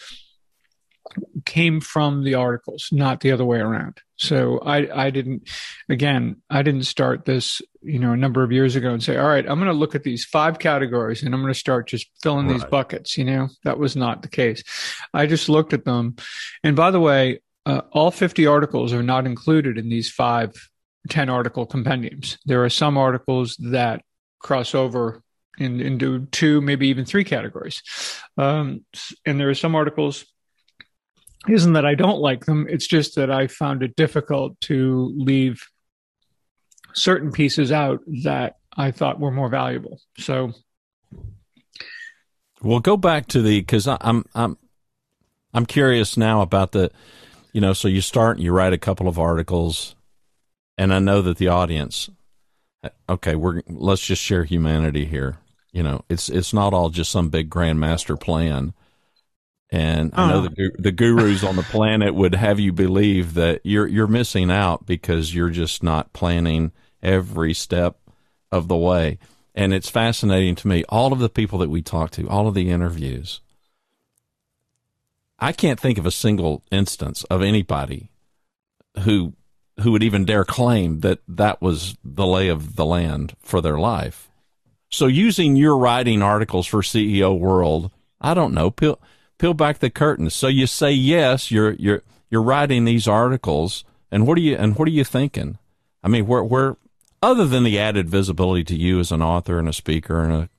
came 1.45 1.81
from 1.81 2.23
the 2.23 2.35
articles, 2.35 2.89
not 2.91 3.19
the 3.19 3.31
other 3.31 3.45
way 3.45 3.59
around. 3.59 4.01
So 4.17 4.59
I 4.59 5.05
I 5.05 5.09
didn't 5.09 5.49
again 5.89 6.37
I 6.49 6.61
didn't 6.61 6.83
start 6.83 7.25
this 7.25 7.61
you 7.81 7.99
know 7.99 8.13
a 8.13 8.17
number 8.17 8.43
of 8.43 8.51
years 8.51 8.75
ago 8.75 8.91
and 8.91 9.03
say 9.03 9.17
all 9.17 9.27
right 9.27 9.45
I'm 9.47 9.59
going 9.59 9.71
to 9.71 9.77
look 9.77 9.93
at 9.93 10.03
these 10.03 10.23
five 10.23 10.57
categories 10.59 11.21
and 11.21 11.33
I'm 11.33 11.41
going 11.41 11.53
to 11.53 11.59
start 11.59 11.87
just 11.87 12.07
filling 12.23 12.47
right. 12.47 12.53
these 12.53 12.65
buckets. 12.65 13.17
You 13.17 13.25
know 13.25 13.49
that 13.63 13.77
was 13.77 13.95
not 13.95 14.21
the 14.21 14.29
case. 14.29 14.63
I 15.13 15.25
just 15.25 15.49
looked 15.49 15.73
at 15.73 15.85
them, 15.85 16.15
and 16.63 16.75
by 16.75 16.91
the 16.91 16.99
way, 16.99 17.41
uh, 17.65 17.81
all 17.91 18.11
50 18.11 18.45
articles 18.47 18.93
are 18.93 19.03
not 19.03 19.25
included 19.25 19.77
in 19.77 19.89
these 19.89 20.09
five 20.09 20.53
10 21.09 21.29
article 21.29 21.65
compendiums. 21.65 22.37
There 22.45 22.63
are 22.63 22.69
some 22.69 22.97
articles 22.97 23.57
that 23.57 24.01
cross 24.39 24.75
over 24.75 25.21
in, 25.57 25.79
into 25.79 26.25
two, 26.27 26.61
maybe 26.61 26.87
even 26.89 27.05
three 27.05 27.23
categories. 27.23 27.81
Um, 28.37 28.85
and 29.25 29.39
there 29.39 29.49
are 29.49 29.55
some 29.55 29.75
articles, 29.75 30.25
isn't 31.47 31.73
that 31.73 31.85
I 31.85 31.95
don't 31.95 32.19
like 32.19 32.45
them, 32.45 32.67
it's 32.69 32.87
just 32.87 33.15
that 33.15 33.31
I 33.31 33.47
found 33.47 33.83
it 33.83 33.95
difficult 33.95 34.59
to 34.61 35.13
leave 35.17 35.61
certain 36.93 37.31
pieces 37.31 37.71
out 37.71 38.01
that 38.23 38.55
I 38.75 38.91
thought 38.91 39.19
were 39.19 39.31
more 39.31 39.49
valuable. 39.49 39.99
So, 40.17 40.53
well, 42.61 42.79
go 42.79 42.97
back 42.97 43.27
to 43.27 43.41
the 43.41 43.59
because 43.59 43.87
I'm 43.87 44.25
I'm 44.33 44.57
I'm 45.53 45.65
curious 45.65 46.17
now 46.17 46.41
about 46.41 46.71
the 46.71 46.91
you 47.53 47.61
know, 47.61 47.71
so 47.71 47.87
you 47.87 48.01
start 48.01 48.35
and 48.35 48.43
you 48.43 48.51
write 48.51 48.73
a 48.73 48.77
couple 48.77 49.07
of 49.07 49.17
articles, 49.17 49.95
and 50.77 50.93
I 50.93 50.99
know 50.99 51.21
that 51.21 51.37
the 51.37 51.47
audience, 51.47 52.09
okay, 53.07 53.35
we're 53.35 53.61
let's 53.69 54.05
just 54.05 54.21
share 54.21 54.43
humanity 54.43 55.05
here. 55.05 55.37
You 55.71 55.83
know, 55.83 56.03
it's 56.09 56.27
it's 56.27 56.53
not 56.53 56.73
all 56.73 56.89
just 56.89 57.11
some 57.11 57.29
big 57.29 57.49
grand 57.49 57.79
master 57.79 58.17
plan. 58.17 58.73
And 59.71 60.11
I 60.13 60.29
know 60.29 60.39
uh-huh. 60.39 60.49
the 60.55 60.71
the 60.77 60.91
gurus 60.91 61.43
on 61.43 61.55
the 61.55 61.63
planet 61.63 62.13
would 62.13 62.35
have 62.35 62.59
you 62.59 62.71
believe 62.71 63.33
that 63.33 63.61
you're 63.63 63.87
you're 63.87 64.07
missing 64.07 64.51
out 64.51 64.85
because 64.85 65.33
you're 65.33 65.49
just 65.49 65.81
not 65.81 66.13
planning 66.13 66.71
every 67.01 67.53
step 67.53 67.97
of 68.51 68.67
the 68.67 68.75
way. 68.75 69.17
And 69.55 69.73
it's 69.73 69.89
fascinating 69.89 70.55
to 70.55 70.67
me. 70.67 70.83
All 70.89 71.13
of 71.13 71.19
the 71.19 71.29
people 71.29 71.59
that 71.59 71.69
we 71.69 71.81
talk 71.81 72.11
to, 72.11 72.27
all 72.27 72.47
of 72.47 72.53
the 72.53 72.69
interviews, 72.69 73.41
I 75.39 75.51
can't 75.51 75.79
think 75.79 75.97
of 75.97 76.05
a 76.05 76.11
single 76.11 76.63
instance 76.71 77.23
of 77.25 77.41
anybody 77.41 78.09
who 78.99 79.33
who 79.81 79.91
would 79.91 80.03
even 80.03 80.25
dare 80.25 80.45
claim 80.45 81.01
that 81.01 81.19
that 81.27 81.61
was 81.61 81.97
the 82.03 82.25
lay 82.25 82.47
of 82.47 82.75
the 82.75 82.85
land 82.85 83.35
for 83.39 83.61
their 83.61 83.77
life. 83.77 84.29
So 84.89 85.07
using 85.07 85.55
your 85.55 85.77
writing 85.77 86.21
articles 86.21 86.65
for 86.65 86.81
CEO 86.81 87.37
World, 87.37 87.91
I 88.21 88.33
don't 88.33 88.53
know, 88.53 88.71
peel 89.37 89.53
back 89.53 89.79
the 89.79 89.89
curtains. 89.89 90.33
So 90.33 90.47
you 90.47 90.67
say 90.67 90.91
yes, 90.91 91.51
you're 91.51 91.73
you're 91.73 92.03
you're 92.29 92.41
writing 92.41 92.85
these 92.85 93.07
articles, 93.07 93.83
and 94.11 94.27
what 94.27 94.37
are 94.37 94.41
you 94.41 94.55
and 94.55 94.77
what 94.77 94.87
are 94.87 94.91
you 94.91 95.03
thinking? 95.03 95.57
I 96.03 96.07
mean, 96.07 96.27
where 96.27 96.43
where 96.43 96.77
other 97.21 97.45
than 97.45 97.63
the 97.63 97.79
added 97.79 98.09
visibility 98.09 98.63
to 98.65 98.75
you 98.75 98.99
as 98.99 99.11
an 99.11 99.21
author 99.21 99.59
and 99.59 99.67
a 99.67 99.73
speaker 99.73 100.23
and 100.23 100.33
a 100.33 100.49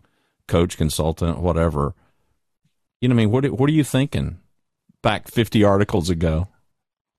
coach, 0.48 0.76
consultant, 0.76 1.38
whatever, 1.38 1.94
you 3.00 3.08
know, 3.08 3.14
I 3.14 3.16
mean, 3.16 3.30
what 3.30 3.46
what 3.52 3.68
are 3.68 3.74
you 3.74 3.84
thinking? 3.84 4.38
back 5.06 5.28
50 5.28 5.62
articles 5.62 6.10
ago 6.10 6.48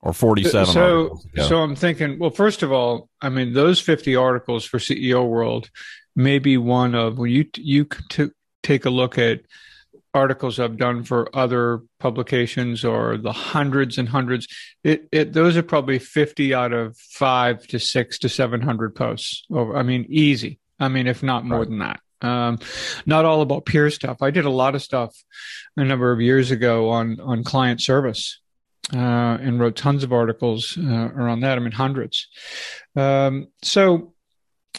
or 0.02 0.12
47 0.12 0.74
so 0.74 1.22
so 1.38 1.60
i'm 1.60 1.74
thinking 1.74 2.20
well 2.20 2.30
first 2.30 2.62
of 2.62 2.74
all 2.74 3.08
i 3.22 3.30
mean 3.30 3.54
those 3.54 3.80
50 3.80 4.14
articles 4.14 4.66
for 4.66 4.78
ceo 4.78 5.26
world 5.26 5.70
may 6.14 6.38
be 6.38 6.58
one 6.58 6.96
of 6.96 7.18
when 7.18 7.32
you 7.32 7.46
you 7.56 7.88
t- 8.10 8.32
take 8.62 8.84
a 8.84 8.90
look 8.90 9.18
at 9.18 9.40
articles 10.18 10.60
i've 10.60 10.78
done 10.78 11.04
for 11.04 11.30
other 11.36 11.82
publications 12.00 12.84
or 12.84 13.18
the 13.18 13.32
hundreds 13.32 13.98
and 13.98 14.10
hundreds 14.10 14.48
it, 14.84 15.08
it 15.12 15.34
those 15.34 15.56
are 15.56 15.64
probably 15.64 16.00
50 16.00 16.54
out 16.54 16.74
of 16.74 16.98
5 16.98 17.68
to 17.68 17.80
6 17.80 18.20
to 18.20 18.30
700 18.30 18.96
posts 18.96 19.44
over 19.52 19.78
i 19.78 19.84
mean 19.84 20.06
easy 20.10 20.60
i 20.80 20.88
mean 20.88 21.08
if 21.08 21.24
not 21.24 21.46
more 21.46 21.60
right. 21.60 21.70
than 21.70 21.80
that 21.80 22.00
um, 22.22 22.60
not 23.06 23.26
all 23.26 23.42
about 23.42 23.66
peer 23.66 23.90
stuff. 23.92 24.22
I 24.22 24.32
did 24.32 24.46
a 24.46 24.50
lot 24.50 24.74
of 24.74 24.82
stuff 24.82 25.16
a 25.76 25.84
number 25.84 26.12
of 26.12 26.20
years 26.20 26.52
ago 26.52 26.90
on 26.90 27.20
on 27.20 27.44
client 27.44 27.82
service 27.82 28.40
uh, 28.94 29.38
and 29.40 29.60
wrote 29.60 29.76
tons 29.76 30.04
of 30.04 30.14
articles 30.14 30.78
uh, 30.78 31.10
around 31.16 31.42
that. 31.42 31.58
I 31.58 31.62
mean, 31.62 31.72
hundreds. 31.72 32.28
Um, 32.96 33.48
so, 33.62 34.14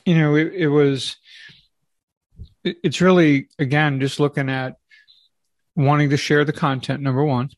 you 0.04 0.16
know, 0.16 0.34
it, 0.34 0.52
it 0.54 0.68
was. 0.68 1.16
It, 2.64 2.78
it's 2.82 3.00
really 3.00 3.48
again 3.58 4.00
just 4.00 4.18
looking 4.18 4.50
at 4.50 4.76
wanting 5.78 6.10
to 6.10 6.16
share 6.16 6.44
the 6.44 6.52
content. 6.52 7.02
Number 7.02 7.24
one, 7.24 7.50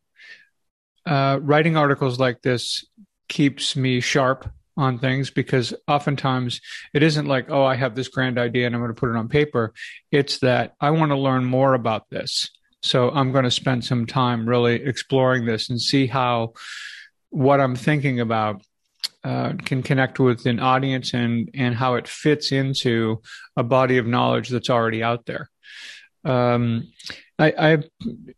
uh, 1.06 1.38
writing 1.40 1.76
articles 1.76 2.20
like 2.20 2.42
this 2.42 2.84
keeps 3.28 3.74
me 3.74 4.00
sharp 4.00 4.48
on 4.76 4.98
things 4.98 5.30
because 5.30 5.74
oftentimes 5.88 6.60
it 6.92 7.02
isn't 7.02 7.26
like, 7.26 7.50
oh, 7.50 7.64
I 7.64 7.74
have 7.74 7.94
this 7.94 8.08
grand 8.08 8.38
idea 8.38 8.66
and 8.66 8.74
I'm 8.74 8.80
going 8.80 8.94
to 8.94 9.00
put 9.00 9.10
it 9.10 9.16
on 9.16 9.28
paper. 9.28 9.72
It's 10.12 10.38
that 10.38 10.74
I 10.80 10.90
want 10.90 11.10
to 11.10 11.16
learn 11.16 11.44
more 11.44 11.74
about 11.74 12.08
this. 12.10 12.50
So 12.82 13.10
I'm 13.10 13.32
going 13.32 13.44
to 13.44 13.50
spend 13.50 13.84
some 13.84 14.06
time 14.06 14.46
really 14.46 14.74
exploring 14.74 15.46
this 15.46 15.70
and 15.70 15.80
see 15.80 16.06
how 16.06 16.52
what 17.30 17.60
I'm 17.60 17.76
thinking 17.76 18.20
about 18.20 18.62
uh, 19.24 19.54
can 19.64 19.82
connect 19.82 20.18
with 20.18 20.46
an 20.46 20.60
audience 20.60 21.14
and 21.14 21.50
and 21.54 21.74
how 21.74 21.94
it 21.94 22.08
fits 22.08 22.52
into 22.52 23.20
a 23.56 23.62
body 23.62 23.98
of 23.98 24.06
knowledge 24.06 24.48
that's 24.48 24.70
already 24.70 25.02
out 25.02 25.26
there. 25.26 25.50
Um, 26.24 26.90
I, 27.40 27.54
I've, 27.56 27.88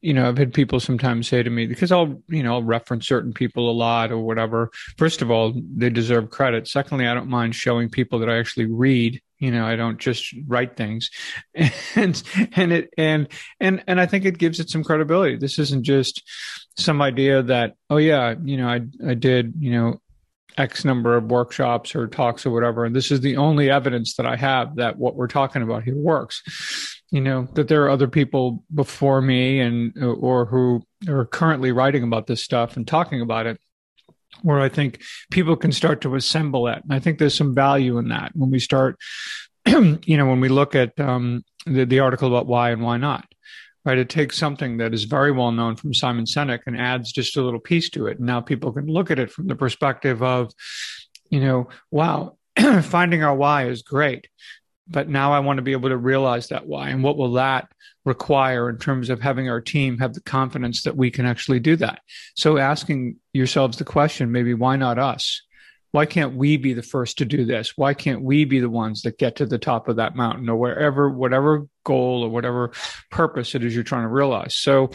you 0.00 0.14
know, 0.14 0.28
I've 0.28 0.38
had 0.38 0.54
people 0.54 0.78
sometimes 0.78 1.28
say 1.28 1.42
to 1.42 1.50
me 1.50 1.66
because 1.66 1.90
I'll, 1.90 2.22
you 2.28 2.42
know, 2.44 2.54
I'll 2.54 2.62
reference 2.62 3.08
certain 3.08 3.32
people 3.32 3.68
a 3.68 3.72
lot 3.72 4.12
or 4.12 4.18
whatever. 4.18 4.70
First 4.96 5.22
of 5.22 5.30
all, 5.30 5.52
they 5.76 5.90
deserve 5.90 6.30
credit. 6.30 6.68
Secondly, 6.68 7.08
I 7.08 7.14
don't 7.14 7.28
mind 7.28 7.56
showing 7.56 7.90
people 7.90 8.20
that 8.20 8.30
I 8.30 8.38
actually 8.38 8.66
read. 8.66 9.20
You 9.38 9.50
know, 9.50 9.66
I 9.66 9.74
don't 9.74 9.98
just 9.98 10.32
write 10.46 10.76
things, 10.76 11.10
and 11.96 12.22
and 12.54 12.72
it 12.72 12.90
and 12.96 13.26
and 13.58 13.82
and 13.88 14.00
I 14.00 14.06
think 14.06 14.24
it 14.24 14.38
gives 14.38 14.60
it 14.60 14.70
some 14.70 14.84
credibility. 14.84 15.36
This 15.36 15.58
isn't 15.58 15.82
just 15.82 16.22
some 16.76 17.02
idea 17.02 17.42
that 17.42 17.74
oh 17.90 17.96
yeah, 17.96 18.36
you 18.44 18.56
know, 18.56 18.68
I 18.68 18.82
I 19.04 19.14
did 19.14 19.54
you 19.58 19.72
know 19.72 20.00
X 20.56 20.84
number 20.84 21.16
of 21.16 21.24
workshops 21.24 21.96
or 21.96 22.06
talks 22.06 22.46
or 22.46 22.50
whatever. 22.50 22.84
And 22.84 22.94
this 22.94 23.10
is 23.10 23.20
the 23.20 23.36
only 23.36 23.68
evidence 23.68 24.14
that 24.14 24.26
I 24.26 24.36
have 24.36 24.76
that 24.76 24.96
what 24.96 25.16
we're 25.16 25.26
talking 25.26 25.62
about 25.62 25.82
here 25.82 25.96
works. 25.96 27.01
You 27.12 27.20
know, 27.20 27.46
that 27.54 27.68
there 27.68 27.84
are 27.84 27.90
other 27.90 28.08
people 28.08 28.64
before 28.74 29.20
me 29.20 29.60
and 29.60 29.92
or 30.02 30.46
who 30.46 30.82
are 31.06 31.26
currently 31.26 31.70
writing 31.70 32.02
about 32.02 32.26
this 32.26 32.42
stuff 32.42 32.76
and 32.76 32.86
talking 32.86 33.20
about 33.20 33.46
it 33.46 33.60
where 34.40 34.60
I 34.60 34.70
think 34.70 35.02
people 35.30 35.56
can 35.56 35.72
start 35.72 36.00
to 36.00 36.14
assemble 36.16 36.66
it. 36.66 36.82
And 36.82 36.92
I 36.92 36.98
think 36.98 37.18
there's 37.18 37.36
some 37.36 37.54
value 37.54 37.98
in 37.98 38.08
that 38.08 38.32
when 38.34 38.50
we 38.50 38.58
start, 38.58 38.96
you 39.66 40.16
know, 40.16 40.26
when 40.26 40.40
we 40.40 40.48
look 40.48 40.74
at 40.74 40.98
um, 40.98 41.44
the, 41.66 41.84
the 41.84 42.00
article 42.00 42.28
about 42.28 42.46
why 42.46 42.70
and 42.70 42.82
why 42.82 42.96
not 42.96 43.26
right? 43.84 43.98
It 43.98 44.08
takes 44.08 44.38
something 44.38 44.76
that 44.78 44.94
is 44.94 45.04
very 45.04 45.32
well 45.32 45.52
known 45.52 45.76
from 45.76 45.94
Simon 45.94 46.24
Sinek 46.24 46.60
and 46.66 46.80
adds 46.80 47.12
just 47.12 47.36
a 47.36 47.42
little 47.42 47.60
piece 47.60 47.90
to 47.90 48.06
it. 48.06 48.18
And 48.18 48.26
now 48.26 48.40
people 48.40 48.72
can 48.72 48.86
look 48.86 49.10
at 49.10 49.18
it 49.18 49.30
from 49.30 49.48
the 49.48 49.56
perspective 49.56 50.22
of, 50.22 50.52
you 51.30 51.40
know, 51.40 51.68
wow, 51.90 52.36
finding 52.82 53.22
our 53.22 53.34
why 53.34 53.66
is 53.66 53.82
great. 53.82 54.28
But 54.92 55.08
now 55.08 55.32
I 55.32 55.40
want 55.40 55.58
to 55.58 55.62
be 55.62 55.72
able 55.72 55.88
to 55.88 55.96
realize 55.96 56.48
that 56.48 56.66
why. 56.66 56.90
And 56.90 57.02
what 57.02 57.16
will 57.16 57.32
that 57.32 57.68
require 58.04 58.68
in 58.68 58.78
terms 58.78 59.10
of 59.10 59.20
having 59.20 59.48
our 59.48 59.60
team 59.60 59.98
have 59.98 60.14
the 60.14 60.22
confidence 60.22 60.82
that 60.82 60.96
we 60.96 61.10
can 61.10 61.26
actually 61.26 61.60
do 61.60 61.76
that? 61.76 62.00
So 62.34 62.58
asking 62.58 63.16
yourselves 63.32 63.78
the 63.78 63.84
question, 63.84 64.32
maybe 64.32 64.54
why 64.54 64.76
not 64.76 64.98
us? 64.98 65.42
why 65.92 66.06
can't 66.06 66.34
we 66.34 66.56
be 66.56 66.72
the 66.72 66.82
first 66.82 67.18
to 67.18 67.24
do 67.24 67.44
this? 67.44 67.76
Why 67.76 67.94
can't 67.94 68.22
we 68.22 68.44
be 68.46 68.60
the 68.60 68.70
ones 68.70 69.02
that 69.02 69.18
get 69.18 69.36
to 69.36 69.46
the 69.46 69.58
top 69.58 69.88
of 69.88 69.96
that 69.96 70.16
mountain 70.16 70.48
or 70.48 70.56
wherever, 70.56 71.08
whatever 71.10 71.68
goal 71.84 72.24
or 72.24 72.30
whatever 72.30 72.72
purpose 73.10 73.54
it 73.54 73.62
is 73.62 73.74
you're 73.74 73.84
trying 73.84 74.04
to 74.04 74.08
realize? 74.08 74.56
So 74.56 74.90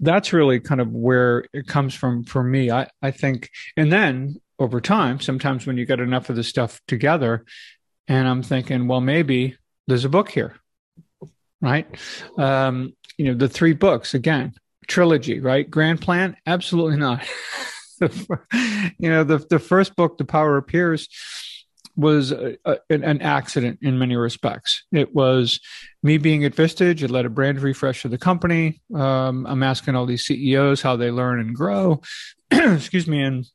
that's 0.00 0.32
really 0.32 0.58
kind 0.58 0.80
of 0.80 0.90
where 0.90 1.44
it 1.52 1.66
comes 1.66 1.94
from 1.94 2.24
for 2.24 2.42
me. 2.42 2.70
I, 2.70 2.88
I 3.02 3.10
think, 3.10 3.50
and 3.76 3.92
then 3.92 4.36
over 4.58 4.80
time, 4.80 5.20
sometimes 5.20 5.66
when 5.66 5.76
you 5.76 5.84
get 5.84 6.00
enough 6.00 6.30
of 6.30 6.36
the 6.36 6.44
stuff 6.44 6.80
together, 6.88 7.44
and 8.08 8.28
I'm 8.28 8.42
thinking, 8.42 8.86
well, 8.88 9.00
maybe 9.00 9.56
there's 9.86 10.04
a 10.04 10.10
book 10.10 10.30
here, 10.30 10.56
right? 11.60 11.86
Um, 12.38 12.94
you 13.16 13.26
know, 13.26 13.34
the 13.34 13.48
three 13.48 13.72
books 13.72 14.14
again, 14.14 14.54
trilogy, 14.86 15.40
right? 15.40 15.68
Grand 15.68 16.00
plan? 16.00 16.36
Absolutely 16.46 16.96
not. 16.96 17.26
you 18.00 19.10
know, 19.10 19.24
the 19.24 19.44
the 19.48 19.58
first 19.58 19.96
book, 19.96 20.18
The 20.18 20.24
Power 20.24 20.56
of 20.56 20.66
Peers, 20.66 21.08
was 21.96 22.32
a, 22.32 22.56
a, 22.64 22.78
an 22.90 23.22
accident 23.22 23.78
in 23.82 23.98
many 23.98 24.16
respects. 24.16 24.84
It 24.92 25.14
was 25.14 25.60
me 26.02 26.18
being 26.18 26.44
at 26.44 26.54
Vistage. 26.54 27.02
It 27.02 27.10
led 27.10 27.24
a 27.24 27.30
brand 27.30 27.60
refresh 27.60 28.04
of 28.04 28.10
the 28.10 28.18
company. 28.18 28.80
Um, 28.94 29.46
I'm 29.46 29.62
asking 29.62 29.94
all 29.94 30.06
these 30.06 30.24
CEOs 30.24 30.82
how 30.82 30.96
they 30.96 31.10
learn 31.10 31.40
and 31.40 31.54
grow. 31.54 32.02
Excuse 32.50 33.06
me, 33.06 33.22
and 33.22 33.46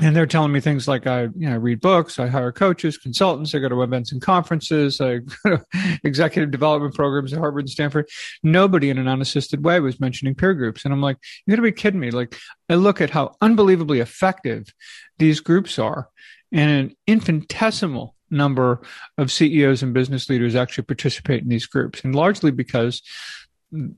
and 0.00 0.14
they're 0.14 0.26
telling 0.26 0.50
me 0.50 0.60
things 0.60 0.88
like 0.88 1.06
I, 1.06 1.22
you 1.22 1.48
know, 1.48 1.56
read 1.56 1.80
books, 1.80 2.18
I 2.18 2.26
hire 2.26 2.50
coaches, 2.50 2.98
consultants, 2.98 3.54
I 3.54 3.58
go 3.60 3.68
to 3.68 3.82
events 3.82 4.12
and 4.12 4.20
conferences, 4.20 5.00
I 5.00 5.18
go 5.44 5.56
to 5.56 5.64
executive 6.02 6.50
development 6.50 6.94
programs 6.94 7.32
at 7.32 7.38
Harvard 7.38 7.64
and 7.64 7.70
Stanford. 7.70 8.08
Nobody 8.42 8.90
in 8.90 8.98
an 8.98 9.08
unassisted 9.08 9.64
way 9.64 9.78
was 9.80 10.00
mentioning 10.00 10.34
peer 10.34 10.54
groups. 10.54 10.84
And 10.84 10.92
I'm 10.92 11.00
like, 11.00 11.18
you 11.46 11.52
gotta 11.52 11.62
be 11.62 11.72
kidding 11.72 12.00
me. 12.00 12.10
Like 12.10 12.36
I 12.68 12.74
look 12.74 13.00
at 13.00 13.10
how 13.10 13.36
unbelievably 13.40 14.00
effective 14.00 14.72
these 15.18 15.40
groups 15.40 15.78
are 15.78 16.08
and 16.50 16.70
an 16.70 16.96
infinitesimal 17.06 18.14
number 18.30 18.82
of 19.16 19.30
CEOs 19.30 19.82
and 19.82 19.94
business 19.94 20.28
leaders 20.28 20.54
actually 20.56 20.84
participate 20.84 21.42
in 21.42 21.48
these 21.48 21.66
groups. 21.66 22.02
And 22.02 22.14
largely 22.14 22.50
because 22.50 23.02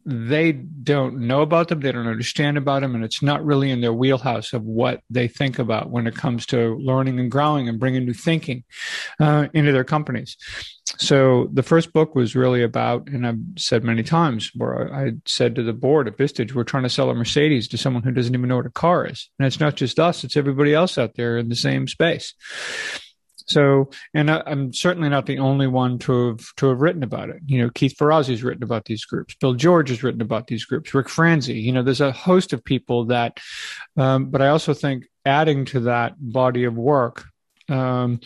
they 0.04 0.52
don't 0.52 1.18
know 1.18 1.42
about 1.42 1.68
them, 1.68 1.80
they 1.80 1.92
don't 1.92 2.06
understand 2.06 2.56
about 2.56 2.82
them, 2.82 2.94
and 2.94 3.04
it's 3.04 3.22
not 3.22 3.44
really 3.44 3.70
in 3.70 3.80
their 3.80 3.92
wheelhouse 3.92 4.52
of 4.52 4.62
what 4.62 5.00
they 5.10 5.28
think 5.28 5.58
about 5.58 5.90
when 5.90 6.06
it 6.06 6.14
comes 6.14 6.46
to 6.46 6.76
learning 6.76 7.20
and 7.20 7.30
growing 7.30 7.68
and 7.68 7.78
bringing 7.78 8.06
new 8.06 8.14
thinking 8.14 8.64
uh, 9.20 9.48
into 9.52 9.72
their 9.72 9.84
companies. 9.84 10.36
So 10.98 11.50
the 11.52 11.62
first 11.62 11.92
book 11.92 12.14
was 12.14 12.34
really 12.34 12.62
about, 12.62 13.08
and 13.08 13.26
I've 13.26 13.40
said 13.58 13.84
many 13.84 14.02
times, 14.02 14.50
where 14.54 14.92
I 14.94 15.12
said 15.26 15.54
to 15.56 15.62
the 15.62 15.72
board 15.72 16.08
at 16.08 16.16
Vistage, 16.16 16.54
we're 16.54 16.64
trying 16.64 16.84
to 16.84 16.88
sell 16.88 17.10
a 17.10 17.14
Mercedes 17.14 17.68
to 17.68 17.78
someone 17.78 18.02
who 18.02 18.12
doesn't 18.12 18.34
even 18.34 18.48
know 18.48 18.56
what 18.56 18.66
a 18.66 18.70
car 18.70 19.06
is, 19.06 19.28
and 19.38 19.46
it's 19.46 19.60
not 19.60 19.76
just 19.76 19.98
us; 19.98 20.24
it's 20.24 20.36
everybody 20.36 20.72
else 20.72 20.96
out 20.96 21.16
there 21.16 21.36
in 21.36 21.48
the 21.48 21.56
same 21.56 21.86
space. 21.86 22.34
So, 23.46 23.90
and 24.14 24.30
I, 24.30 24.42
am 24.46 24.72
certainly 24.72 25.08
not 25.08 25.26
the 25.26 25.38
only 25.38 25.66
one 25.66 25.98
to 26.00 26.28
have 26.28 26.54
to 26.56 26.68
have 26.68 26.80
written 26.80 27.02
about 27.02 27.30
it. 27.30 27.36
You 27.46 27.62
know, 27.62 27.70
Keith 27.70 27.96
Ferrazzi 27.96 28.30
has 28.30 28.42
written 28.42 28.62
about 28.62 28.84
these 28.84 29.04
groups. 29.04 29.34
Bill 29.36 29.54
George 29.54 29.88
has 29.90 30.02
written 30.02 30.20
about 30.20 30.46
these 30.46 30.64
groups. 30.64 30.94
Rick 30.94 31.08
Franzi. 31.08 31.54
You 31.54 31.72
know, 31.72 31.82
there's 31.82 32.00
a 32.00 32.12
host 32.12 32.52
of 32.52 32.64
people 32.64 33.06
that. 33.06 33.38
Um, 33.96 34.26
but 34.30 34.42
I 34.42 34.48
also 34.48 34.74
think 34.74 35.06
adding 35.24 35.64
to 35.66 35.80
that 35.80 36.14
body 36.18 36.64
of 36.64 36.76
work 36.76 37.24
um, 37.68 38.20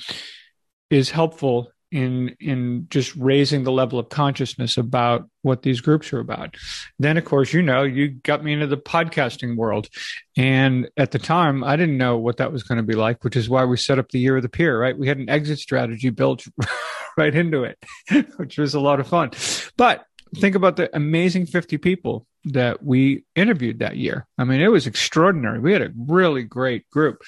is 0.91 1.11
helpful 1.11 1.71
in 1.91 2.37
in 2.41 2.87
just 2.91 3.15
raising 3.17 3.65
the 3.65 3.73
level 3.73 3.99
of 3.99 4.09
consciousness 4.09 4.77
about 4.77 5.29
what 5.43 5.63
these 5.63 5.81
groups 5.81 6.13
are 6.13 6.21
about. 6.21 6.57
Then, 6.99 7.17
of 7.17 7.25
course, 7.25 7.53
you 7.53 7.63
know, 7.63 7.83
you 7.83 8.09
got 8.09 8.45
me 8.45 8.53
into 8.53 8.67
the 8.67 8.77
podcasting 8.77 9.57
world, 9.57 9.89
and 10.37 10.89
at 10.97 11.11
the 11.11 11.19
time, 11.19 11.65
I 11.65 11.77
didn't 11.77 11.99
know 11.99 12.17
what 12.17 12.37
that 12.39 12.53
was 12.53 12.63
going 12.63 12.79
to 12.79 12.85
be 12.85 12.95
like, 12.95 13.25
which 13.25 13.37
is 13.37 13.49
why 13.49 13.65
we 13.65 13.77
set 13.77 13.99
up 13.99 14.11
the 14.11 14.21
year 14.21 14.37
of 14.37 14.43
the 14.43 14.49
peer. 14.49 14.81
Right, 14.81 14.97
we 14.97 15.09
had 15.09 15.19
an 15.19 15.29
exit 15.29 15.59
strategy 15.59 16.11
built 16.11 16.47
right 17.17 17.35
into 17.35 17.65
it, 17.65 17.79
which 18.37 18.59
was 18.59 18.75
a 18.75 18.81
lot 18.81 19.01
of 19.01 19.09
fun. 19.09 19.31
But 19.77 20.05
think 20.37 20.55
about 20.55 20.77
the 20.77 20.95
amazing 20.95 21.47
50 21.47 21.79
people 21.79 22.27
that 22.45 22.83
we 22.83 23.25
interviewed 23.35 23.81
that 23.81 23.97
year. 23.97 24.27
I 24.39 24.45
mean, 24.45 24.61
it 24.61 24.69
was 24.69 24.87
extraordinary. 24.87 25.59
We 25.59 25.73
had 25.73 25.83
a 25.83 25.93
really 25.97 26.43
great 26.43 26.89
group. 26.91 27.23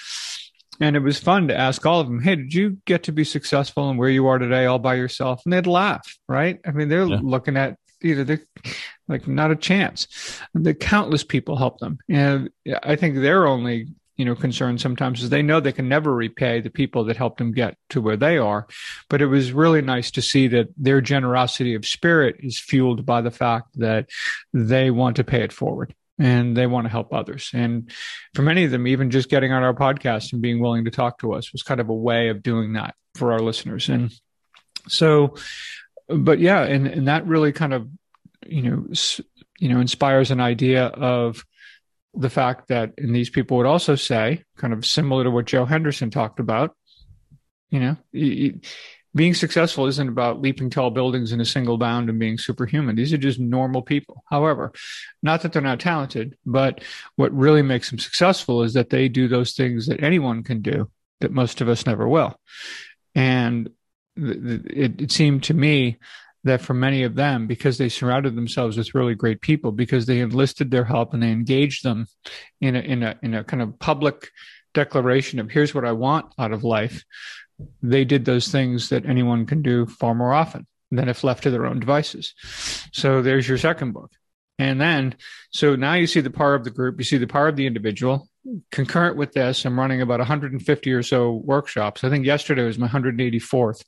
And 0.83 0.97
it 0.97 1.01
was 1.01 1.21
fun 1.21 1.47
to 1.47 1.57
ask 1.57 1.87
all 1.87 2.01
of 2.01 2.09
them, 2.09 2.21
hey, 2.21 2.35
did 2.35 2.53
you 2.53 2.79
get 2.87 3.05
to 3.05 3.12
be 3.12 3.23
successful 3.23 3.88
and 3.88 4.01
where 4.01 4.09
you 4.09 4.27
are 4.27 4.40
today 4.40 4.66
all 4.66 4.81
by 4.81 4.97
yourself? 4.97 5.40
And 5.45 5.53
they'd 5.53 5.68
laugh, 5.68 6.18
right? 6.29 6.59
I 6.66 6.73
mean, 6.73 6.88
they're 6.88 7.07
yeah. 7.07 7.21
looking 7.23 7.57
at 7.57 7.77
you 8.01 8.16
know, 8.16 8.25
they're 8.25 8.42
like 9.07 9.29
not 9.29 9.53
a 9.53 9.57
chance. 9.57 10.09
The 10.55 10.75
countless 10.75 11.23
people 11.23 11.57
help 11.57 11.79
them. 11.79 11.99
And 12.09 12.51
I 12.83 12.97
think 12.97 13.14
their 13.14 13.47
only, 13.47 13.87
you 14.16 14.25
know, 14.25 14.35
concern 14.35 14.77
sometimes 14.77 15.23
is 15.23 15.31
they 15.31 15.40
know 15.40 15.61
they 15.61 15.71
can 15.71 15.88
never 15.88 16.12
repay 16.12 16.61
the 16.61 16.68
people 16.68 17.05
that 17.05 17.16
helped 17.16 17.38
them 17.38 17.53
get 17.53 17.77
to 17.90 18.01
where 18.01 18.16
they 18.16 18.37
are. 18.37 18.66
But 19.09 19.23
it 19.23 19.27
was 19.27 19.53
really 19.53 19.83
nice 19.83 20.11
to 20.11 20.21
see 20.21 20.49
that 20.49 20.66
their 20.77 21.01
generosity 21.01 21.75
of 21.77 21.87
spirit 21.87 22.38
is 22.40 22.59
fueled 22.59 23.07
by 23.07 23.21
the 23.21 23.31
fact 23.31 23.68
that 23.79 24.11
they 24.53 24.90
want 24.90 25.14
to 25.14 25.23
pay 25.23 25.42
it 25.45 25.53
forward 25.53 25.95
and 26.23 26.57
they 26.57 26.69
want 26.69 26.85
to 26.85 26.91
help 26.91 27.13
others. 27.13 27.51
And 27.53 27.91
for 28.33 28.43
many 28.43 28.63
of 28.65 28.71
them, 28.71 28.87
even 28.87 29.11
just 29.11 29.29
getting 29.29 29.53
on 29.53 29.65
our 29.65 29.75
podcast 29.75 30.33
and 30.33 30.41
being 30.41 30.61
willing 30.61 30.85
to 30.85 30.91
talk 30.93 31.19
to 31.19 31.33
us 31.33 31.53
was 31.53 31.65
kind 31.65 31.81
of 31.81 31.89
a 31.89 31.95
way 31.95 32.29
of 32.29 32.45
doing 32.45 32.75
that 32.75 32.95
for 33.17 33.33
our 33.33 33.41
listeners. 33.41 33.89
And 33.89 34.13
so, 34.87 35.35
but 36.07 36.39
yeah, 36.39 36.63
and, 36.63 36.87
and 36.87 37.09
that 37.09 37.27
really 37.27 37.51
kind 37.51 37.75
of, 37.75 37.89
you 38.47 38.63
know, 38.63 38.87
you 39.59 39.69
know, 39.69 39.81
inspires 39.81 40.31
an 40.31 40.41
idea 40.41 40.87
of 40.87 41.45
the 42.15 42.31
fact 42.31 42.69
that, 42.69 42.93
and 42.99 43.15
these 43.15 43.31
people 43.31 43.57
would 43.57 43.67
also 43.67 43.97
say, 43.97 44.45
kind 44.57 44.73
of 44.73 44.87
similar 44.87 45.25
to 45.25 45.31
what 45.31 45.47
Joe 45.47 45.65
Henderson 45.65 46.11
talked 46.11 46.39
about, 46.39 46.77
you 47.71 47.81
know, 47.81 47.97
being 49.14 49.35
successful 49.35 49.87
isn't 49.87 50.09
about 50.09 50.40
leaping 50.40 50.70
tall 50.70 50.90
buildings 50.90 51.33
in 51.33 51.40
a 51.40 51.44
single 51.44 51.77
bound 51.77 52.09
and 52.09 52.18
being 52.18 52.38
superhuman. 52.38 52.96
These 52.96 53.12
are 53.12 53.18
just 53.18 53.38
normal 53.38 53.83
people. 53.83 54.25
However, 54.31 54.72
not 55.22 55.42
that 55.42 55.53
they're 55.53 55.61
not 55.61 55.81
talented, 55.81 56.37
but 56.46 56.83
what 57.16 57.33
really 57.33 57.62
makes 57.62 57.90
them 57.90 57.98
successful 57.98 58.62
is 58.62 58.72
that 58.72 58.90
they 58.90 59.09
do 59.09 59.29
those 59.29 59.53
things 59.53 59.87
that 59.87 60.03
anyone 60.03 60.42
can 60.42 60.62
do 60.62 60.90
that 61.20 61.33
most 61.33 61.61
of 61.61 61.68
us 61.68 61.87
never 61.87 62.09
will. 62.09 62.38
And 63.14 63.70
it, 64.16 65.03
it 65.03 65.12
seemed 65.12 65.42
to 65.44 65.55
me 65.55 65.98
that 66.44 66.62
for 66.62 66.75
many 66.75 67.05
of 67.05 67.14
them, 67.14 67.46
because 67.46 67.79
they 67.79 67.88
surrounded 67.88 68.35
themselves 68.35 68.77
with 68.77 68.94
really 68.94 69.14
great 69.14 69.42
people, 69.42 69.72
because 69.72 70.07
they 70.07 70.20
enlisted 70.20 70.70
their 70.70 70.85
help 70.85 71.14
and 71.14 71.22
they 71.22 71.31
engaged 71.31 71.85
them 71.85 72.07
in 72.61 72.75
a, 72.75 72.81
in 72.81 73.03
a, 73.03 73.18
in 73.22 73.35
a 73.35 73.44
kind 73.44 73.62
of 73.62 73.79
public 73.79 74.31
declaration 74.75 75.38
of 75.38 75.51
here's 75.51 75.75
what 75.75 75.85
I 75.85 75.92
want 75.92 76.33
out 76.38 76.53
of 76.53 76.64
life 76.64 77.05
they 77.83 78.05
did 78.05 78.25
those 78.25 78.48
things 78.48 78.88
that 78.90 79.07
anyone 79.07 79.46
can 79.46 79.62
do 79.62 79.87
far 79.87 80.14
more 80.14 80.33
often 80.33 80.66
than 80.90 81.09
if 81.09 81.25
left 81.25 81.42
to 81.44 81.51
their 81.51 81.66
own 81.66 81.81
devices. 81.81 82.35
So 82.92 83.22
there's 83.22 83.48
your 83.48 83.59
second 83.59 83.92
book. 83.92 84.12
And 84.59 84.81
then, 84.81 85.16
so 85.51 85.75
now 85.75 85.94
you 85.94 86.07
see 86.07 86.20
the 86.20 86.31
power 86.31 86.55
of 86.55 86.64
the 86.64 86.70
group, 86.70 86.98
you 86.98 87.05
see 87.05 87.16
the 87.16 87.27
power 87.27 87.48
of 87.48 87.57
the 87.57 87.66
individual. 87.66 88.29
Concurrent 88.70 89.16
with 89.16 89.33
this, 89.33 89.64
I'm 89.64 89.79
running 89.79 90.03
about 90.03 90.20
150 90.20 90.92
or 90.92 91.03
so 91.03 91.33
workshops. 91.33 92.05
I 92.05 92.11
think 92.11 92.27
yesterday 92.27 92.64
was 92.64 92.79
my 92.79 92.88
184th. 92.88 93.83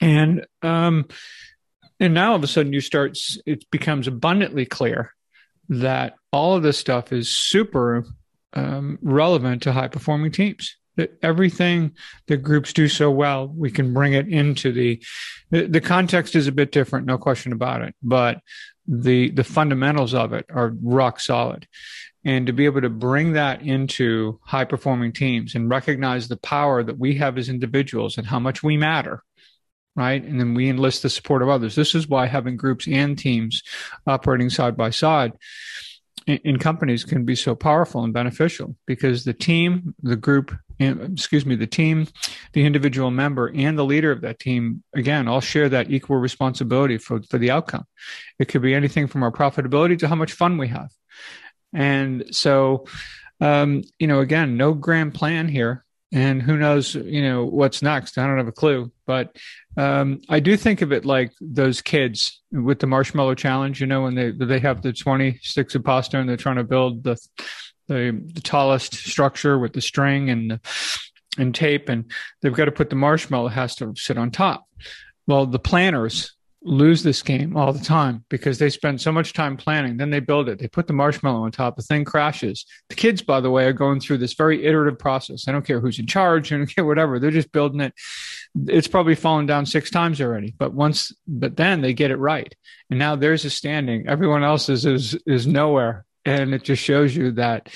And 0.00 0.46
um, 0.62 1.06
and 2.00 2.14
now 2.14 2.30
all 2.30 2.36
of 2.36 2.44
a 2.44 2.46
sudden 2.46 2.72
you 2.72 2.80
start 2.80 3.18
it 3.46 3.68
becomes 3.70 4.06
abundantly 4.06 4.66
clear 4.66 5.14
that 5.68 6.14
all 6.32 6.56
of 6.56 6.62
this 6.62 6.78
stuff 6.78 7.12
is 7.12 7.36
super 7.36 8.04
um, 8.52 8.98
relevant 9.02 9.62
to 9.62 9.72
high 9.72 9.88
performing 9.88 10.30
teams 10.30 10.76
that 10.98 11.18
everything 11.22 11.92
that 12.26 12.36
groups 12.38 12.72
do 12.74 12.86
so 12.86 13.10
well 13.10 13.48
we 13.48 13.70
can 13.70 13.94
bring 13.94 14.12
it 14.12 14.28
into 14.28 14.70
the, 14.70 15.02
the 15.50 15.66
the 15.66 15.80
context 15.80 16.36
is 16.36 16.46
a 16.46 16.52
bit 16.52 16.70
different 16.70 17.06
no 17.06 17.16
question 17.16 17.52
about 17.52 17.80
it 17.80 17.94
but 18.02 18.42
the 18.88 19.30
the 19.30 19.44
fundamentals 19.44 20.14
of 20.14 20.32
it 20.32 20.46
are 20.50 20.74
rock 20.82 21.20
solid. 21.20 21.68
And 22.24 22.46
to 22.46 22.52
be 22.52 22.64
able 22.64 22.80
to 22.80 22.90
bring 22.90 23.34
that 23.34 23.62
into 23.62 24.40
high 24.42 24.64
performing 24.64 25.12
teams 25.12 25.54
and 25.54 25.70
recognize 25.70 26.26
the 26.26 26.36
power 26.36 26.82
that 26.82 26.98
we 26.98 27.14
have 27.16 27.38
as 27.38 27.48
individuals 27.48 28.18
and 28.18 28.26
how 28.26 28.40
much 28.40 28.62
we 28.62 28.76
matter 28.76 29.22
right? 29.96 30.22
And 30.22 30.38
then 30.38 30.54
we 30.54 30.68
enlist 30.68 31.02
the 31.02 31.10
support 31.10 31.42
of 31.42 31.48
others. 31.48 31.74
This 31.74 31.96
is 31.96 32.06
why 32.06 32.26
having 32.26 32.56
groups 32.56 32.86
and 32.86 33.18
teams 33.18 33.64
operating 34.06 34.48
side 34.48 34.76
by 34.76 34.90
side 34.90 35.32
in, 36.28 36.58
companies 36.58 37.04
can 37.04 37.24
be 37.24 37.34
so 37.34 37.54
powerful 37.54 38.04
and 38.04 38.12
beneficial 38.12 38.76
because 38.86 39.24
the 39.24 39.32
team 39.32 39.94
the 40.02 40.16
group 40.16 40.54
excuse 40.78 41.44
me 41.44 41.56
the 41.56 41.66
team 41.66 42.06
the 42.52 42.64
individual 42.64 43.10
member 43.10 43.50
and 43.54 43.78
the 43.78 43.84
leader 43.84 44.12
of 44.12 44.20
that 44.20 44.38
team 44.38 44.82
again 44.94 45.26
all 45.26 45.40
share 45.40 45.68
that 45.68 45.90
equal 45.90 46.16
responsibility 46.16 46.98
for 46.98 47.22
for 47.22 47.38
the 47.38 47.50
outcome 47.50 47.84
it 48.38 48.46
could 48.46 48.62
be 48.62 48.74
anything 48.74 49.06
from 49.06 49.22
our 49.22 49.32
profitability 49.32 49.98
to 49.98 50.06
how 50.06 50.14
much 50.14 50.32
fun 50.32 50.56
we 50.56 50.68
have 50.68 50.90
and 51.72 52.24
so, 52.30 52.86
um, 53.40 53.82
you 53.98 54.06
know, 54.06 54.20
again, 54.20 54.56
no 54.56 54.74
grand 54.74 55.14
plan 55.14 55.48
here. 55.48 55.84
And 56.10 56.40
who 56.40 56.56
knows, 56.56 56.94
you 56.94 57.22
know, 57.22 57.44
what's 57.44 57.82
next? 57.82 58.16
I 58.16 58.26
don't 58.26 58.38
have 58.38 58.48
a 58.48 58.52
clue. 58.52 58.90
But 59.06 59.36
um, 59.76 60.22
I 60.28 60.40
do 60.40 60.56
think 60.56 60.80
of 60.80 60.90
it 60.90 61.04
like 61.04 61.32
those 61.40 61.82
kids 61.82 62.40
with 62.50 62.78
the 62.78 62.86
marshmallow 62.86 63.34
challenge, 63.34 63.80
you 63.80 63.86
know, 63.86 64.02
when 64.02 64.14
they 64.14 64.30
they 64.30 64.58
have 64.58 64.80
the 64.80 64.92
20 64.92 65.38
sticks 65.42 65.74
of 65.74 65.84
pasta 65.84 66.18
and 66.18 66.28
they're 66.28 66.36
trying 66.36 66.56
to 66.56 66.64
build 66.64 67.04
the 67.04 67.16
the, 67.88 68.22
the 68.34 68.40
tallest 68.40 68.94
structure 68.94 69.58
with 69.58 69.72
the 69.72 69.80
string 69.80 70.30
and 70.30 70.50
the, 70.50 70.60
and 71.38 71.54
tape, 71.54 71.88
and 71.88 72.10
they've 72.42 72.52
got 72.52 72.66
to 72.66 72.72
put 72.72 72.90
the 72.90 72.96
marshmallow 72.96 73.48
has 73.48 73.76
to 73.76 73.94
sit 73.96 74.18
on 74.18 74.30
top. 74.30 74.66
Well, 75.26 75.46
the 75.46 75.58
planners 75.58 76.34
lose 76.62 77.02
this 77.02 77.22
game 77.22 77.56
all 77.56 77.72
the 77.72 77.84
time 77.84 78.24
because 78.28 78.58
they 78.58 78.68
spend 78.68 79.00
so 79.00 79.12
much 79.12 79.32
time 79.32 79.56
planning. 79.56 79.96
Then 79.96 80.10
they 80.10 80.20
build 80.20 80.48
it. 80.48 80.58
They 80.58 80.68
put 80.68 80.86
the 80.86 80.92
marshmallow 80.92 81.44
on 81.44 81.52
top. 81.52 81.76
The 81.76 81.82
thing 81.82 82.04
crashes. 82.04 82.66
The 82.88 82.94
kids, 82.94 83.22
by 83.22 83.40
the 83.40 83.50
way, 83.50 83.64
are 83.66 83.72
going 83.72 84.00
through 84.00 84.18
this 84.18 84.34
very 84.34 84.64
iterative 84.64 84.98
process. 84.98 85.46
I 85.46 85.52
don't 85.52 85.64
care 85.64 85.80
who's 85.80 85.98
in 85.98 86.06
charge. 86.06 86.52
I 86.52 86.56
don't 86.56 86.66
care 86.74 86.84
whatever. 86.84 87.18
They're 87.18 87.30
just 87.30 87.52
building 87.52 87.80
it. 87.80 87.94
It's 88.66 88.88
probably 88.88 89.14
fallen 89.14 89.46
down 89.46 89.66
six 89.66 89.90
times 89.90 90.20
already. 90.20 90.54
But 90.58 90.74
once, 90.74 91.12
but 91.26 91.56
then 91.56 91.80
they 91.80 91.94
get 91.94 92.10
it 92.10 92.16
right. 92.16 92.52
And 92.90 92.98
now 92.98 93.16
there's 93.16 93.44
a 93.44 93.50
standing. 93.50 94.08
Everyone 94.08 94.42
else 94.42 94.68
is 94.68 94.84
is 94.84 95.16
is 95.26 95.46
nowhere. 95.46 96.04
And 96.24 96.52
it 96.52 96.64
just 96.64 96.82
shows 96.82 97.14
you 97.14 97.32
that 97.32 97.68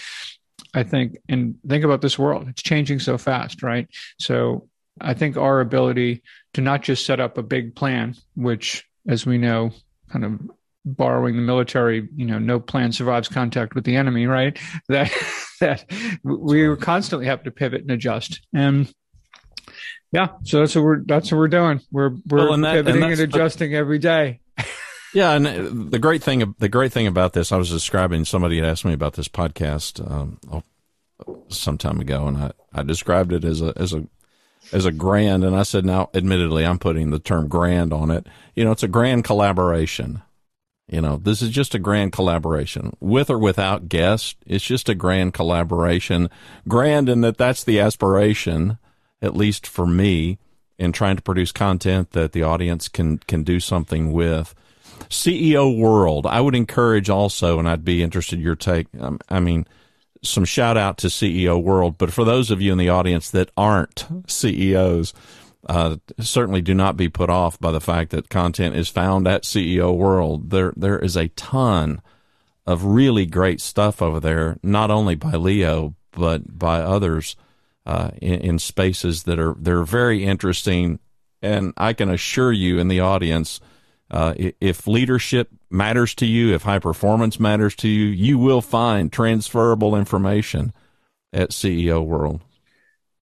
I 0.75 0.83
think, 0.83 1.18
and 1.29 1.57
think 1.66 1.85
about 1.85 2.01
this 2.01 2.18
world. 2.18 2.49
It's 2.49 2.62
changing 2.62 2.99
so 3.01 3.18
fast, 3.18 3.62
right? 3.62 3.88
So 4.18 4.68
I 5.01 5.15
think 5.15 5.37
our 5.37 5.61
ability 5.61 6.23
to 6.55 6.61
not 6.61 6.83
just 6.83 7.07
set 7.07 7.21
up 7.21 7.39
a 7.39 7.43
big 7.43 7.75
plan, 7.75 8.15
which, 8.35 8.85
as 9.09 9.25
we 9.27 9.39
know, 9.39 9.73
kind 10.11 10.25
of 10.25 10.41
borrowing 10.85 11.37
the 11.37 11.43
military, 11.43 12.09
you 12.15 12.27
know, 12.27 12.39
no 12.39 12.61
plan 12.61 12.93
survives 12.93 13.29
contact 13.29 13.75
with 13.75 13.85
the 13.85 13.97
enemy, 13.97 14.27
right? 14.27 14.59
That 14.89 15.13
that 15.61 15.85
we 16.25 16.77
constantly 16.77 17.27
have 17.27 17.45
to 17.45 17.51
pivot 17.51 17.83
and 17.83 17.91
adjust. 17.91 18.41
And 18.53 18.93
yeah, 20.11 20.29
so 20.45 20.61
that's 20.61 20.75
what 20.75 20.85
we're 20.85 21.03
that's 21.05 21.31
what 21.31 21.39
we're 21.39 21.49
doing. 21.49 21.81
We're 21.91 22.11
we're 22.27 22.49
well, 22.49 22.59
that, 22.59 22.73
pivoting 22.75 23.03
and, 23.03 23.13
and 23.13 23.21
adjusting 23.21 23.75
every 23.75 23.99
day. 23.99 24.41
Yeah, 25.15 25.33
and 25.33 25.91
the 25.91 25.99
great 25.99 26.23
thing 26.23 26.55
the 26.59 26.71
great 26.71 26.91
thing 26.91 27.07
about 27.07 27.35
this, 27.35 27.53
I 27.53 27.59
was 27.59 27.69
describing. 27.69 28.25
Somebody 28.25 28.57
had 28.57 28.65
asked 28.65 28.87
me 28.87 28.95
about 28.95 29.13
this 29.13 29.29
podcast 29.29 30.01
um, 30.11 30.39
some 31.49 31.77
time 31.77 32.01
ago, 32.01 32.27
and 32.27 32.39
I, 32.39 32.53
I 32.73 32.83
described 32.83 33.31
it 33.35 33.45
as 33.45 33.61
a 33.61 33.75
as 33.77 33.93
a 33.93 34.07
as 34.72 34.85
a 34.87 34.92
grand. 34.92 35.44
And 35.44 35.57
I 35.57 35.62
said, 35.62 35.85
now, 35.85 36.11
admittedly, 36.14 36.64
I'm 36.64 36.79
putting 36.79 37.11
the 37.11 37.18
term 37.18 37.48
grand 37.48 37.92
on 37.92 38.11
it. 38.11 38.27
You 38.55 38.64
know, 38.64 38.72
it's 38.72 38.83
a 38.83 38.88
grand 38.88 39.25
collaboration. 39.25 40.22
You 40.88 41.01
know, 41.01 41.16
this 41.16 41.40
is 41.40 41.51
just 41.51 41.75
a 41.75 41.79
grand 41.79 42.12
collaboration 42.12 42.94
with 43.01 43.31
or 43.31 43.38
without 43.38 43.88
guests. 43.88 44.35
It's 44.46 44.64
just 44.64 44.88
a 44.88 44.94
grand 44.94 45.33
collaboration. 45.33 46.29
Grand 46.68 47.09
in 47.09 47.22
that 47.22 47.38
that's 47.38 47.64
the 47.64 47.81
aspiration, 47.81 48.79
at 49.22 49.37
least 49.37 49.66
for 49.66 49.87
me, 49.87 50.38
in 50.79 50.92
trying 50.92 51.16
to 51.16 51.22
produce 51.22 51.53
content 51.53 52.11
that 52.11 52.33
the 52.33 52.42
audience 52.42 52.88
can, 52.88 53.18
can 53.18 53.42
do 53.42 53.61
something 53.61 54.12
with. 54.12 54.55
CEO 55.09 55.79
World, 55.79 56.27
I 56.27 56.40
would 56.40 56.55
encourage 56.55 57.09
also, 57.09 57.59
and 57.59 57.68
I'd 57.68 57.85
be 57.85 58.03
interested 58.03 58.38
in 58.38 58.44
your 58.44 58.57
take. 58.57 58.87
Um, 59.01 59.18
I 59.29 59.40
mean, 59.40 59.66
some 60.23 60.45
shout 60.45 60.77
out 60.77 60.99
to 60.99 61.09
CEO 61.09 61.61
World, 61.63 61.99
but 61.99 62.13
for 62.13 62.25
those 62.25 62.51
of 62.51 62.61
you 62.61 62.73
in 62.73 62.79
the 62.79 62.89
audience 62.89 63.31
that 63.31 63.51
aren't 63.57 64.07
CEOs, 64.27 65.13
uh, 65.69 65.97
certainly 66.21 66.61
do 66.61 66.75
not 66.75 66.97
be 66.97 67.09
put 67.09 67.31
off 67.31 67.59
by 67.59 67.71
the 67.71 67.81
fact 67.81 68.11
that 68.11 68.29
content 68.29 68.75
is 68.75 68.89
found 68.89 69.27
at 69.27 69.43
CEO 69.43 69.97
World. 69.97 70.51
There, 70.51 70.73
there 70.77 70.99
is 70.99 71.17
a 71.17 71.29
ton 71.29 72.01
of 72.67 72.85
really 72.85 73.27
great 73.27 73.61
stuff 73.61 74.01
over 74.01 74.21
there, 74.21 74.59
not 74.63 74.91
only 74.91 75.15
by 75.15 75.33
Leo 75.33 75.95
but 76.13 76.59
by 76.59 76.81
others 76.81 77.37
uh, 77.87 78.11
in, 78.21 78.41
in, 78.41 78.59
spaces 78.59 79.25
that 79.25 79.39
are 79.39 79.55
they're 79.59 79.83
very 79.83 80.25
interesting. 80.25 80.99
And 81.41 81.73
I 81.77 81.93
can 81.93 82.11
assure 82.11 82.53
you, 82.53 82.79
in 82.79 82.89
the 82.89 83.01
audience, 83.01 83.61
uh, 84.12 84.35
if 84.61 84.87
leadership 84.87 85.48
matters 85.70 86.14
to 86.16 86.27
you, 86.27 86.55
if 86.55 86.62
high 86.62 86.79
performance 86.79 87.40
matters 87.40 87.75
to 87.77 87.88
you, 87.88 88.07
you 88.07 88.38
will 88.38 88.61
find 88.61 89.11
transferable 89.11 89.96
information 89.96 90.72
at 91.33 91.51
CEO 91.51 92.05
World. 92.05 92.42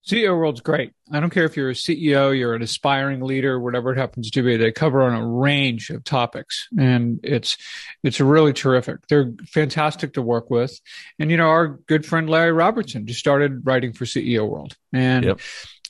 CEO 0.05 0.35
World's 0.35 0.61
great. 0.61 0.91
I 1.11 1.19
don't 1.19 1.29
care 1.29 1.45
if 1.45 1.55
you're 1.55 1.69
a 1.69 1.73
CEO, 1.73 2.37
you're 2.37 2.55
an 2.55 2.63
aspiring 2.63 3.21
leader, 3.21 3.59
whatever 3.59 3.93
it 3.93 3.97
happens 3.97 4.31
to 4.31 4.41
be. 4.41 4.57
They 4.57 4.71
cover 4.71 5.03
on 5.03 5.13
a 5.13 5.25
range 5.25 5.91
of 5.91 6.03
topics, 6.03 6.67
and 6.77 7.19
it's 7.23 7.55
it's 8.03 8.19
really 8.19 8.51
terrific. 8.51 9.07
They're 9.07 9.31
fantastic 9.47 10.13
to 10.13 10.21
work 10.21 10.49
with, 10.49 10.77
and 11.19 11.29
you 11.29 11.37
know 11.37 11.47
our 11.47 11.67
good 11.87 12.05
friend 12.05 12.29
Larry 12.29 12.51
Robertson 12.51 13.05
just 13.05 13.19
started 13.19 13.65
writing 13.65 13.93
for 13.93 14.05
CEO 14.05 14.49
World, 14.49 14.75
and 14.91 15.23
yep 15.23 15.39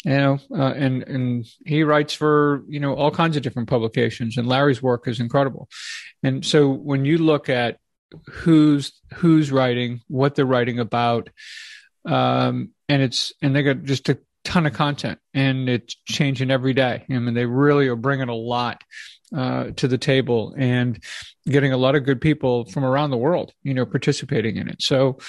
you 0.03 0.11
know, 0.11 0.39
uh, 0.51 0.73
and 0.75 1.03
and 1.03 1.45
he 1.65 1.83
writes 1.83 2.13
for 2.13 2.63
you 2.67 2.79
know 2.79 2.95
all 2.95 3.11
kinds 3.11 3.37
of 3.37 3.43
different 3.43 3.69
publications, 3.69 4.37
and 4.37 4.47
Larry's 4.47 4.81
work 4.81 5.07
is 5.07 5.19
incredible. 5.19 5.69
And 6.23 6.45
so 6.45 6.69
when 6.69 7.05
you 7.05 7.17
look 7.17 7.49
at 7.49 7.77
who's 8.29 8.93
who's 9.15 9.51
writing, 9.51 10.01
what 10.07 10.35
they're 10.35 10.45
writing 10.45 10.79
about, 10.79 11.29
um, 12.05 12.71
and 12.89 13.01
it's 13.01 13.31
and 13.41 13.55
they 13.55 13.63
got 13.63 13.83
just 13.83 14.09
a 14.09 14.19
ton 14.43 14.65
of 14.65 14.73
content, 14.73 15.19
and 15.33 15.69
it's 15.69 15.95
changing 16.05 16.49
every 16.49 16.73
day. 16.73 17.05
I 17.09 17.19
mean, 17.19 17.35
they 17.35 17.45
really 17.45 17.87
are 17.87 17.95
bringing 17.95 18.29
a 18.29 18.35
lot 18.35 18.83
uh, 19.35 19.65
to 19.75 19.87
the 19.87 19.99
table 19.99 20.55
and 20.57 21.01
getting 21.45 21.73
a 21.73 21.77
lot 21.77 21.95
of 21.95 22.05
good 22.05 22.21
people 22.21 22.65
from 22.65 22.83
around 22.83 23.11
the 23.11 23.17
world, 23.17 23.53
you 23.61 23.73
know, 23.73 23.85
participating 23.85 24.57
in 24.57 24.67
it. 24.67 24.81
So. 24.81 25.19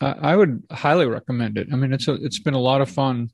Uh, 0.00 0.14
I 0.20 0.34
would 0.34 0.64
highly 0.72 1.06
recommend 1.06 1.56
it. 1.56 1.68
I 1.72 1.76
mean, 1.76 1.92
it's 1.92 2.08
a, 2.08 2.14
it's 2.14 2.40
been 2.40 2.54
a 2.54 2.58
lot 2.58 2.80
of 2.80 2.90
fun 2.90 3.30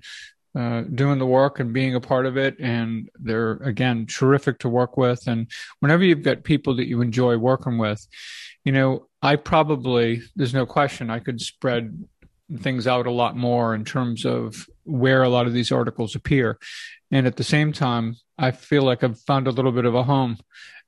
uh, 0.59 0.83
doing 0.83 1.19
the 1.19 1.27
work 1.27 1.61
and 1.61 1.73
being 1.73 1.95
a 1.95 2.01
part 2.01 2.27
of 2.27 2.37
it. 2.37 2.57
And 2.61 3.09
they're, 3.15 3.53
again, 3.53 4.07
terrific 4.07 4.59
to 4.61 4.69
work 4.69 4.97
with. 4.97 5.27
And 5.27 5.51
whenever 5.81 6.05
you've 6.05 6.23
got 6.23 6.45
people 6.45 6.77
that 6.77 6.89
you 6.89 7.01
enjoy 7.01 7.37
working 7.39 7.79
with, 7.79 8.07
you 8.65 8.73
know, 8.73 9.07
I 9.23 9.37
probably, 9.37 10.23
there's 10.37 10.55
no 10.55 10.67
question, 10.67 11.11
I 11.11 11.21
could 11.21 11.41
spread 11.41 12.05
things 12.59 12.87
out 12.87 13.07
a 13.07 13.11
lot 13.11 13.37
more 13.37 13.75
in 13.75 13.85
terms 13.85 14.27
of 14.27 14.67
where 14.85 15.23
a 15.23 15.29
lot 15.29 15.47
of 15.47 15.53
these 15.53 15.73
articles 15.73 16.15
appear. 16.15 16.59
And 17.11 17.27
at 17.27 17.37
the 17.37 17.45
same 17.45 17.73
time, 17.73 18.17
I 18.39 18.51
feel 18.51 18.83
like 18.83 19.05
I've 19.05 19.21
found 19.21 19.47
a 19.47 19.53
little 19.53 19.73
bit 19.73 19.85
of 19.85 19.95
a 19.95 20.03
home 20.03 20.39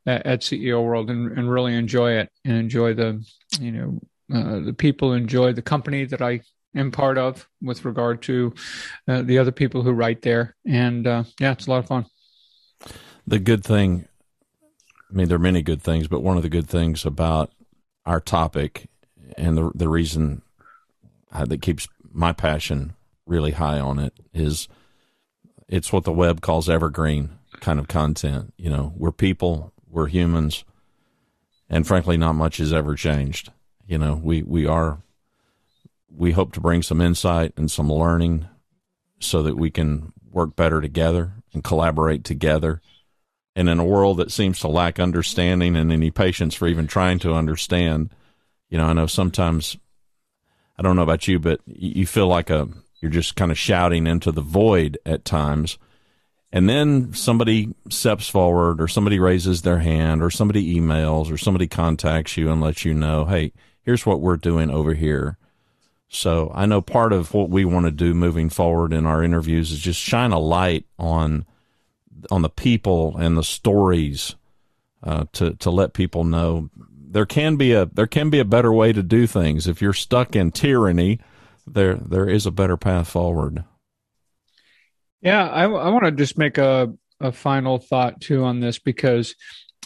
at, 0.07 0.27
at 0.27 0.41
CEO 0.41 0.85
World 0.85 1.11
and, 1.11 1.37
and, 1.39 1.51
really 1.51 1.75
enjoy 1.75 2.13
it 2.13 2.31
and 2.45 2.57
enjoy 2.57 2.95
the, 2.95 3.25
you 3.61 3.73
know, 3.73 4.01
uh, 4.35 4.61
the 4.61 4.73
people 4.73 5.13
enjoy 5.13 5.53
the 5.53 5.63
company 5.63 6.05
that 6.07 6.23
I 6.23 6.41
am 6.75 6.91
part 6.91 7.19
of 7.19 7.49
with 7.63 7.85
regard 7.85 8.23
to 8.23 8.55
uh, 9.09 9.23
the 9.23 9.39
other 9.39 9.53
people 9.53 9.83
who 9.83 9.93
write 9.93 10.23
there. 10.23 10.57
And 10.67 11.07
uh, 11.07 11.25
yeah, 11.41 11.53
it's 11.53 11.67
a 11.67 11.71
lot 11.71 11.79
of 11.79 11.87
fun. 11.87 12.07
The 13.27 13.39
good 13.39 13.65
thing, 13.65 14.07
I 15.11 15.15
mean, 15.15 15.29
there 15.29 15.37
are 15.37 15.39
many 15.39 15.63
good 15.63 15.83
things, 15.83 16.09
but 16.09 16.23
one 16.23 16.37
of 16.37 16.43
the 16.43 16.49
good 16.49 16.69
things 16.69 17.05
about 17.05 17.51
our 18.05 18.21
topic 18.21 18.89
and 19.37 19.57
the 19.57 19.71
the 19.75 19.89
reason 19.89 20.43
that 21.33 21.63
keeps 21.63 21.89
my 22.13 22.33
passion 22.33 22.95
really 23.27 23.53
high 23.53 23.81
on 23.81 23.99
it 23.99 24.13
is 24.33 24.69
it's 25.69 25.93
what 25.93 26.05
the 26.05 26.13
web 26.13 26.41
calls 26.41 26.69
evergreen 26.69 27.31
kind 27.61 27.79
of 27.79 27.89
content. 27.89 28.53
You 28.57 28.71
know, 28.71 28.93
we're 28.97 29.13
people, 29.13 29.73
we're 29.89 30.07
humans, 30.07 30.65
and 31.69 31.87
frankly, 31.87 32.17
not 32.17 32.35
much 32.35 32.59
has 32.59 32.73
ever 32.73 32.95
changed. 32.95 33.51
You 33.87 33.99
know, 33.99 34.21
we 34.23 34.43
we 34.43 34.67
are 34.67 34.99
we 36.17 36.33
hope 36.33 36.53
to 36.53 36.61
bring 36.61 36.83
some 36.83 37.01
insight 37.01 37.53
and 37.57 37.71
some 37.71 37.93
learning 37.93 38.47
so 39.21 39.43
that 39.43 39.57
we 39.57 39.71
can 39.71 40.13
work 40.31 40.57
better 40.57 40.81
together 40.81 41.33
and 41.53 41.65
collaborate 41.65 42.25
together 42.25 42.81
and 43.57 43.69
in 43.69 43.79
a 43.79 43.85
world 43.85 44.17
that 44.17 44.33
seems 44.33 44.59
to 44.61 44.69
lack 44.69 44.99
understanding 44.99 45.77
and 45.77 45.93
any 45.93 46.11
patience 46.11 46.55
for 46.55 46.67
even 46.67 46.87
trying 46.87 47.19
to 47.21 47.35
understand, 47.35 48.11
you 48.69 48.79
know, 48.79 48.87
I 48.87 48.93
know 48.93 49.07
sometimes 49.07 49.77
I 50.77 50.83
don't 50.83 50.97
know 50.97 51.03
about 51.03 51.29
you, 51.29 51.39
but 51.39 51.61
you 51.67 52.07
feel 52.07 52.27
like 52.27 52.51
a 52.51 52.69
you're 53.01 53.11
just 53.11 53.37
kind 53.37 53.53
of 53.53 53.59
shouting 53.59 54.07
into 54.07 54.33
the 54.33 54.41
void 54.41 54.99
at 55.05 55.25
times. 55.25 55.79
And 56.51 56.69
then 56.69 57.13
somebody 57.13 57.75
steps 57.91 58.29
forward 58.29 58.81
or 58.81 58.89
somebody 58.89 59.19
raises 59.19 59.63
their 59.63 59.81
hand 59.81 60.23
or 60.23 60.31
somebody 60.31 60.75
emails 60.75 61.31
or 61.31 61.37
somebody 61.37 61.67
contacts 61.67 62.37
you 62.37 62.51
and 62.51 62.61
lets 62.61 62.85
you 62.85 62.95
know, 62.95 63.27
"Hey, 63.27 63.53
here's 63.83 64.07
what 64.07 64.21
we're 64.21 64.37
doing 64.37 64.71
over 64.71 64.95
here." 64.95 65.37
So, 66.15 66.53
I 66.55 66.67
know 66.67 66.81
part 66.81 67.13
of 67.13 67.35
what 67.35 67.51
we 67.51 67.65
want 67.65 67.87
to 67.87 67.93
do 67.93 68.15
moving 68.15 68.49
forward 68.49 68.93
in 68.93 69.05
our 69.05 69.23
interviews 69.23 69.73
is 69.73 69.81
just 69.81 70.01
shine 70.01 70.33
a 70.33 70.39
light 70.39 70.87
on 70.99 71.45
on 72.31 72.43
the 72.43 72.49
people 72.49 73.17
and 73.17 73.37
the 73.37 73.43
stories 73.43 74.37
uh, 75.03 75.25
to 75.33 75.55
to 75.55 75.71
let 75.71 75.93
people 75.93 76.25
know 76.25 76.71
there 77.15 77.27
can 77.27 77.57
be 77.57 77.73
a 77.73 77.87
there 77.87 78.07
can 78.07 78.31
be 78.31 78.39
a 78.41 78.45
better 78.45 78.73
way 78.73 78.93
to 78.93 79.03
do 79.03 79.27
things. 79.27 79.67
If 79.67 79.83
you're 79.83 79.93
stuck 79.93 80.35
in 80.35 80.51
tyranny, 80.51 81.21
there 81.67 81.95
there 81.95 82.29
is 82.29 82.47
a 82.47 82.51
better 82.51 82.77
path 82.77 83.09
forward. 83.09 83.65
Yeah, 85.21 85.49
I, 85.49 85.65
I 85.65 85.89
want 85.89 86.05
to 86.05 86.13
just 86.13 86.39
make 86.39 86.59
a 86.59 86.93
a 87.21 87.33
final 87.33 87.79
thought 87.79 88.21
too 88.21 88.45
on 88.45 88.61
this 88.61 88.79
because 88.79 89.35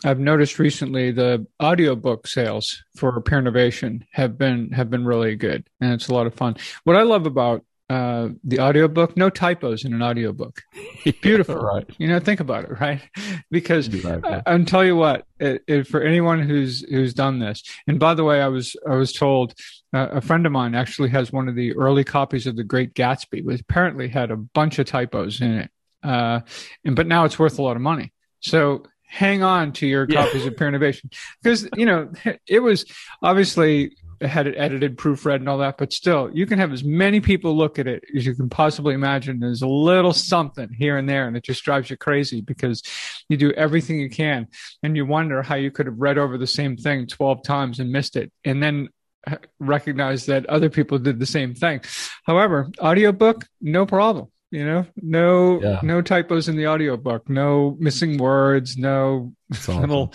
I've 0.05 0.21
noticed 0.21 0.59
recently 0.59 1.11
the 1.11 1.47
audiobook 1.63 2.27
sales 2.27 2.85
for 2.97 3.21
Peer 3.21 3.43
Novation 3.43 4.07
have 4.13 4.39
been 4.39 4.71
have 4.73 4.91
been 4.91 5.05
really 5.05 5.35
good 5.35 5.69
and 5.81 5.93
it's 5.93 6.09
a 6.09 6.15
lot 6.15 6.27
of 6.27 6.35
fun. 6.35 6.57
What 6.85 6.97
I 6.97 7.03
love 7.03 7.27
about 7.27 7.65
uh, 7.91 8.29
the 8.45 8.61
audiobook, 8.61 9.17
no 9.17 9.31
typos 9.31 9.85
in 9.85 9.95
an 9.95 10.03
audiobook. 10.03 10.63
Beautiful. 11.23 11.57
right. 11.57 11.89
You 11.97 12.07
know, 12.07 12.21
think 12.21 12.41
about 12.41 12.65
it, 12.65 12.81
right? 12.81 13.01
Because 13.51 13.89
right, 14.05 14.23
I, 14.23 14.43
I'll 14.45 14.65
tell 14.67 14.85
you 14.85 14.95
what, 14.95 15.25
it, 15.41 15.63
it, 15.67 15.87
for 15.87 16.03
anyone 16.03 16.43
who's 16.43 16.83
who's 16.83 17.15
done 17.15 17.39
this, 17.39 17.63
and 17.87 17.99
by 17.99 18.13
the 18.13 18.25
way, 18.25 18.43
I 18.43 18.49
was 18.49 18.77
I 18.87 18.95
was 18.95 19.15
told 19.15 19.55
uh, 19.95 20.09
a 20.11 20.21
friend 20.21 20.45
of 20.45 20.53
mine 20.53 20.75
actually 20.75 21.09
has 21.11 21.33
one 21.33 21.49
of 21.49 21.55
the 21.55 21.75
early 21.77 22.05
copies 22.05 22.47
of 22.47 22.57
The 22.57 22.65
Great 22.65 22.93
Gatsby, 22.93 23.43
which 23.43 23.63
apparently 23.63 24.07
had 24.07 24.31
a 24.31 24.37
bunch 24.37 24.79
of 24.79 24.87
typos 24.87 25.41
in 25.41 25.53
it, 25.53 25.71
uh, 26.03 26.41
and 26.85 26.95
but 26.95 27.07
now 27.07 27.25
it's 27.25 27.39
worth 27.39 27.59
a 27.59 27.63
lot 27.63 27.77
of 27.77 27.81
money. 27.81 28.13
So 28.41 28.85
hang 29.09 29.43
on 29.43 29.73
to 29.73 29.87
your 29.87 30.07
yeah. 30.09 30.25
copies 30.25 30.47
of 30.47 30.57
Peer 30.57 30.71
Novation 30.71 31.13
because 31.43 31.69
you 31.77 31.87
know 31.87 32.11
it 32.47 32.61
was 32.61 32.85
obviously 33.23 33.97
had 34.21 34.49
it 34.49 34.55
edited, 34.57 34.97
proofread, 34.97 35.37
and 35.37 35.49
all 35.49 35.59
that. 35.59 35.79
But 35.79 35.93
still, 35.93 36.31
you 36.33 36.47
can 36.47 36.59
have 36.59 36.73
as 36.73 36.83
many 36.83 37.21
people 37.21 37.57
look 37.57 37.79
at 37.79 37.87
it 37.87 38.05
as 38.17 38.27
you 38.27 38.35
can 38.35 38.49
possibly 38.49 38.95
imagine. 38.95 39.39
There's 39.39 39.63
a 39.63 39.69
little 39.69 40.13
something 40.13 40.71
here 40.77 40.97
and 40.97 41.09
there, 41.09 41.27
and 41.27 41.37
it 41.37 41.45
just 41.45 41.65
drives 41.65 41.91
you 41.91 41.97
crazy 41.97 42.41
because 42.41 42.83
you 43.29 43.37
do 43.37 43.53
everything 43.53 44.01
you 44.01 44.11
can, 44.11 44.49
and 44.83 44.97
you 44.97 45.07
wonder 45.07 45.43
how 45.43 45.55
you 45.55 45.71
could 45.71 45.87
have 45.87 45.99
read 45.99 46.19
over 46.19 46.37
the 46.37 46.47
same 46.47 46.77
thing 46.77 47.07
12 47.07 47.43
times 47.43 47.81
and 47.81 47.93
missed 47.93 48.17
it, 48.17 48.33
and 48.45 48.63
then 48.63 48.89
uh, 49.27 49.37
recognize 49.61 50.27
that 50.27 50.47
other 50.47 50.71
people 50.71 50.99
did 50.99 51.19
the 51.19 51.27
same 51.27 51.55
thing. 51.55 51.81
However, 52.25 52.71
audiobook, 52.81 53.47
no 53.61 53.87
problem. 53.87 54.29
You 54.51 54.65
know, 54.65 54.87
no 54.97 55.61
yeah. 55.61 55.81
no 55.83 56.01
typos 56.01 56.49
in 56.49 56.57
the 56.57 56.69
audiobook, 56.69 57.29
no 57.29 57.77
missing 57.79 58.17
words, 58.17 58.79
no 58.79 59.35
little 59.69 60.15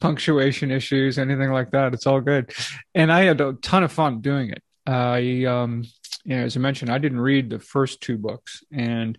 punctuation 0.00 0.70
issues, 0.70 1.18
anything 1.18 1.50
like 1.50 1.70
that. 1.70 1.94
It's 1.94 2.06
all 2.06 2.20
good. 2.20 2.52
And 2.94 3.12
I 3.12 3.22
had 3.22 3.40
a 3.40 3.54
ton 3.54 3.84
of 3.84 3.92
fun 3.92 4.20
doing 4.20 4.50
it. 4.50 4.62
I, 4.86 5.44
um, 5.44 5.84
you 6.24 6.36
know, 6.36 6.42
as 6.42 6.56
I 6.56 6.60
mentioned, 6.60 6.90
I 6.90 6.98
didn't 6.98 7.20
read 7.20 7.50
the 7.50 7.58
first 7.58 8.00
two 8.00 8.18
books, 8.18 8.62
and 8.72 9.16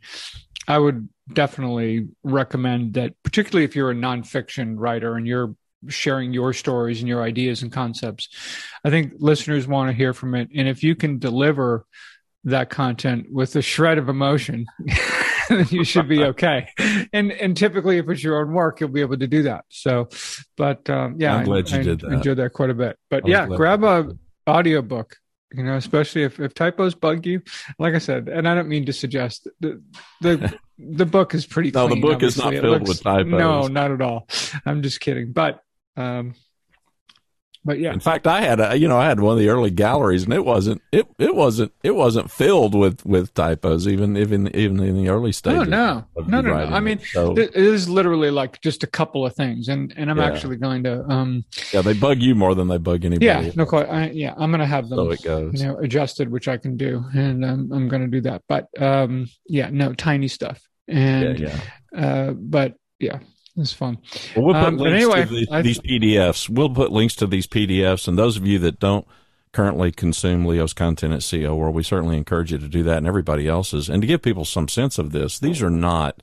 I 0.68 0.78
would 0.78 1.10
definitely 1.32 2.10
recommend 2.24 2.96
that, 2.96 3.14
particularly 3.24 3.66
if 3.66 3.76
you're 3.76 3.92
a 3.92 3.96
nonfiction 3.96 4.76
writer 4.78 5.16
and 5.16 5.26
you're 5.26 5.56
sharing 5.88 6.34
your 6.34 6.54
stories 6.54 7.00
and 7.00 7.08
your 7.08 7.24
ideas 7.24 7.64
and 7.64 7.72
concepts. 7.72 8.30
I 8.84 8.90
think 8.90 9.14
listeners 9.18 9.68
want 9.68 9.90
to 9.90 9.98
hear 9.98 10.14
from 10.14 10.36
it. 10.36 10.50
And 10.56 10.68
if 10.68 10.84
you 10.84 10.96
can 10.96 11.18
deliver 11.18 11.86
that 12.44 12.70
content 12.70 13.28
with 13.32 13.56
a 13.56 13.62
shred 13.62 13.98
of 13.98 14.10
emotion, 14.10 14.66
you 15.70 15.84
should 15.84 16.08
be 16.08 16.24
okay. 16.24 16.70
And 17.14 17.32
and 17.32 17.56
typically, 17.56 17.98
if 17.98 18.10
it's 18.10 18.24
your 18.24 18.42
own 18.42 18.54
work, 18.54 18.80
you'll 18.80 18.90
be 18.90 19.02
able 19.02 19.18
to 19.18 19.28
do 19.28 19.44
that. 19.44 19.66
So, 19.70 20.10
but 20.58 20.90
um, 20.90 21.16
yeah, 21.18 21.36
I'm 21.36 21.46
glad 21.46 21.72
I, 21.72 21.78
you 21.78 21.84
did 21.84 22.00
that. 22.02 22.12
Enjoyed 22.12 22.38
that 22.38 22.54
quite 22.54 22.70
a 22.70 22.74
bit. 22.74 22.98
But 23.10 23.28
yeah, 23.28 23.48
grab 23.48 23.84
a 23.84 24.18
audiobook. 24.48 25.18
You 25.54 25.64
know, 25.64 25.76
especially 25.76 26.24
if, 26.24 26.40
if 26.40 26.54
typos 26.54 26.96
bug 26.96 27.26
you. 27.26 27.42
Like 27.78 27.94
I 27.94 27.98
said, 27.98 28.30
and 28.30 28.48
I 28.48 28.56
don't 28.56 28.70
mean 28.70 28.86
to 28.86 28.94
suggest 28.94 29.50
the 29.60 29.84
the 30.22 30.58
the 30.80 31.06
book 31.06 31.34
is 31.34 31.46
pretty. 31.46 31.72
no, 31.72 31.88
clean, 31.88 32.00
the 32.00 32.08
book 32.08 32.16
obviously. 32.16 32.42
is 32.42 32.54
not 32.54 32.62
filled 32.62 32.80
looks, 32.80 32.90
with 32.90 33.04
typos. 33.04 33.32
No, 33.32 33.68
not 33.68 33.92
at 33.92 34.02
all. 34.02 34.28
I'm 34.66 34.82
just 34.82 35.02
kidding. 35.02 35.34
But 35.34 35.62
um, 35.98 36.36
but 37.64 37.80
yeah. 37.80 37.94
In 37.94 38.00
fact, 38.00 38.26
I 38.26 38.42
had 38.42 38.60
a 38.60 38.76
you 38.76 38.88
know 38.88 38.98
I 38.98 39.08
had 39.08 39.20
one 39.20 39.34
of 39.34 39.40
the 39.40 39.50
early 39.50 39.70
galleries, 39.70 40.24
and 40.24 40.34
it 40.34 40.44
wasn't 40.44 40.82
it 40.92 41.08
it 41.20 41.36
wasn't 41.36 41.72
it 41.84 41.92
wasn't 41.92 42.32
filled 42.32 42.74
with 42.74 43.06
with 43.06 43.34
typos 43.36 43.88
even 43.88 44.18
even 44.18 44.54
even 44.56 44.80
in 44.80 44.96
the 44.96 45.10
early 45.10 45.32
stages. 45.32 45.62
Oh 45.62 45.64
no, 45.64 46.06
no, 46.28 46.42
no, 46.42 46.42
no. 46.42 46.54
I 46.54 46.80
mean, 46.80 47.00
so, 47.00 47.38
it 47.38 47.56
is 47.56 47.88
literally 47.88 48.32
like 48.32 48.62
just 48.62 48.84
a 48.84 48.88
couple 48.88 49.26
of 49.26 49.36
things, 49.36 49.68
and 49.68 49.94
and 49.96 50.10
I'm 50.10 50.18
yeah. 50.18 50.26
actually 50.26 50.58
going 50.58 50.84
to 50.84 51.04
um. 51.08 51.46
Yeah, 51.72 51.82
they 51.82 51.94
bug 51.94 52.20
you 52.20 52.34
more 52.34 52.56
than 52.56 52.68
they 52.68 52.78
bug 52.78 53.06
anybody. 53.06 53.26
Yeah, 53.28 53.42
else. 53.42 53.56
no, 53.56 53.66
quite. 53.66 53.90
I, 53.90 54.10
yeah, 54.10 54.34
I'm 54.38 54.50
going 54.50 54.60
to 54.60 54.66
have 54.66 54.90
them. 54.90 54.98
So 54.98 55.12
it 55.12 55.24
goes. 55.24 55.62
You 55.62 55.68
know, 55.68 55.78
adjusted, 55.78 56.32
which 56.32 56.48
I 56.48 56.58
can 56.58 56.78
do, 56.78 57.04
and 57.14 57.46
um, 57.46 57.72
I'm 57.72 57.88
going 57.88 58.02
to 58.02 58.08
do 58.08 58.22
that. 58.22 58.42
But 58.48 58.70
um, 58.82 59.28
yeah, 59.48 59.70
no, 59.72 59.94
tiny 59.94 60.28
stuff, 60.28 60.62
and 60.88 61.38
yeah, 61.40 61.60
yeah. 61.94 62.06
Uh, 62.06 62.32
but 62.32 62.76
yeah, 63.00 63.20
it's 63.58 63.74
fun. 63.74 63.98
Well, 64.36 64.46
we'll 64.46 64.56
put 64.56 64.64
um, 64.64 64.78
links 64.78 65.04
anyway, 65.04 65.26
to 65.26 65.46
the, 65.46 65.62
these 65.62 65.80
PDFs. 65.80 66.50
We'll 66.50 66.70
put 66.70 66.92
links 66.92 67.16
to 67.16 67.28
these 67.28 67.48
PDFs, 67.48 68.08
and 68.08 68.18
those 68.18 68.38
of 68.38 68.48
you 68.48 68.60
that 68.60 68.80
don't 68.80 69.06
currently 69.52 69.92
consume 69.92 70.46
Leo's 70.46 70.74
content 70.74 71.14
at 71.14 71.20
CEO 71.20 71.58
World, 71.58 71.76
we 71.76 71.84
certainly 71.84 72.18
encourage 72.18 72.52
you 72.52 72.58
to 72.58 72.68
do 72.68 72.84
that, 72.84 72.98
and 72.98 73.08
everybody 73.08 73.48
else's, 73.48 73.90
and 73.90 74.02
to 74.02 74.08
give 74.08 74.22
people 74.22 74.46
some 74.46 74.68
sense 74.68 74.98
of 74.98 75.12
this. 75.12 75.40
These 75.40 75.62
are 75.62 75.70
not 75.70 76.22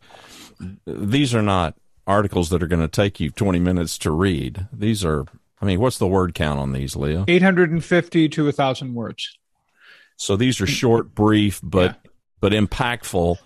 these 0.86 1.34
are 1.34 1.42
not 1.42 1.76
articles 2.06 2.48
that 2.50 2.62
are 2.62 2.66
going 2.66 2.82
to 2.82 2.88
take 2.88 3.20
you 3.20 3.30
20 3.30 3.60
minutes 3.60 3.98
to 3.98 4.10
read. 4.10 4.66
These 4.72 5.04
are, 5.04 5.26
I 5.60 5.66
mean, 5.66 5.78
what's 5.78 5.98
the 5.98 6.06
word 6.06 6.34
count 6.34 6.58
on 6.58 6.72
these, 6.72 6.96
Leo? 6.96 7.24
850 7.28 8.28
to 8.30 8.48
a 8.48 8.52
thousand 8.52 8.94
words. 8.94 9.38
So 10.16 10.34
these 10.34 10.60
are 10.60 10.66
short, 10.66 11.14
brief, 11.14 11.60
but 11.62 11.96
yeah. 12.04 12.10
but 12.40 12.52
impactful. 12.52 13.36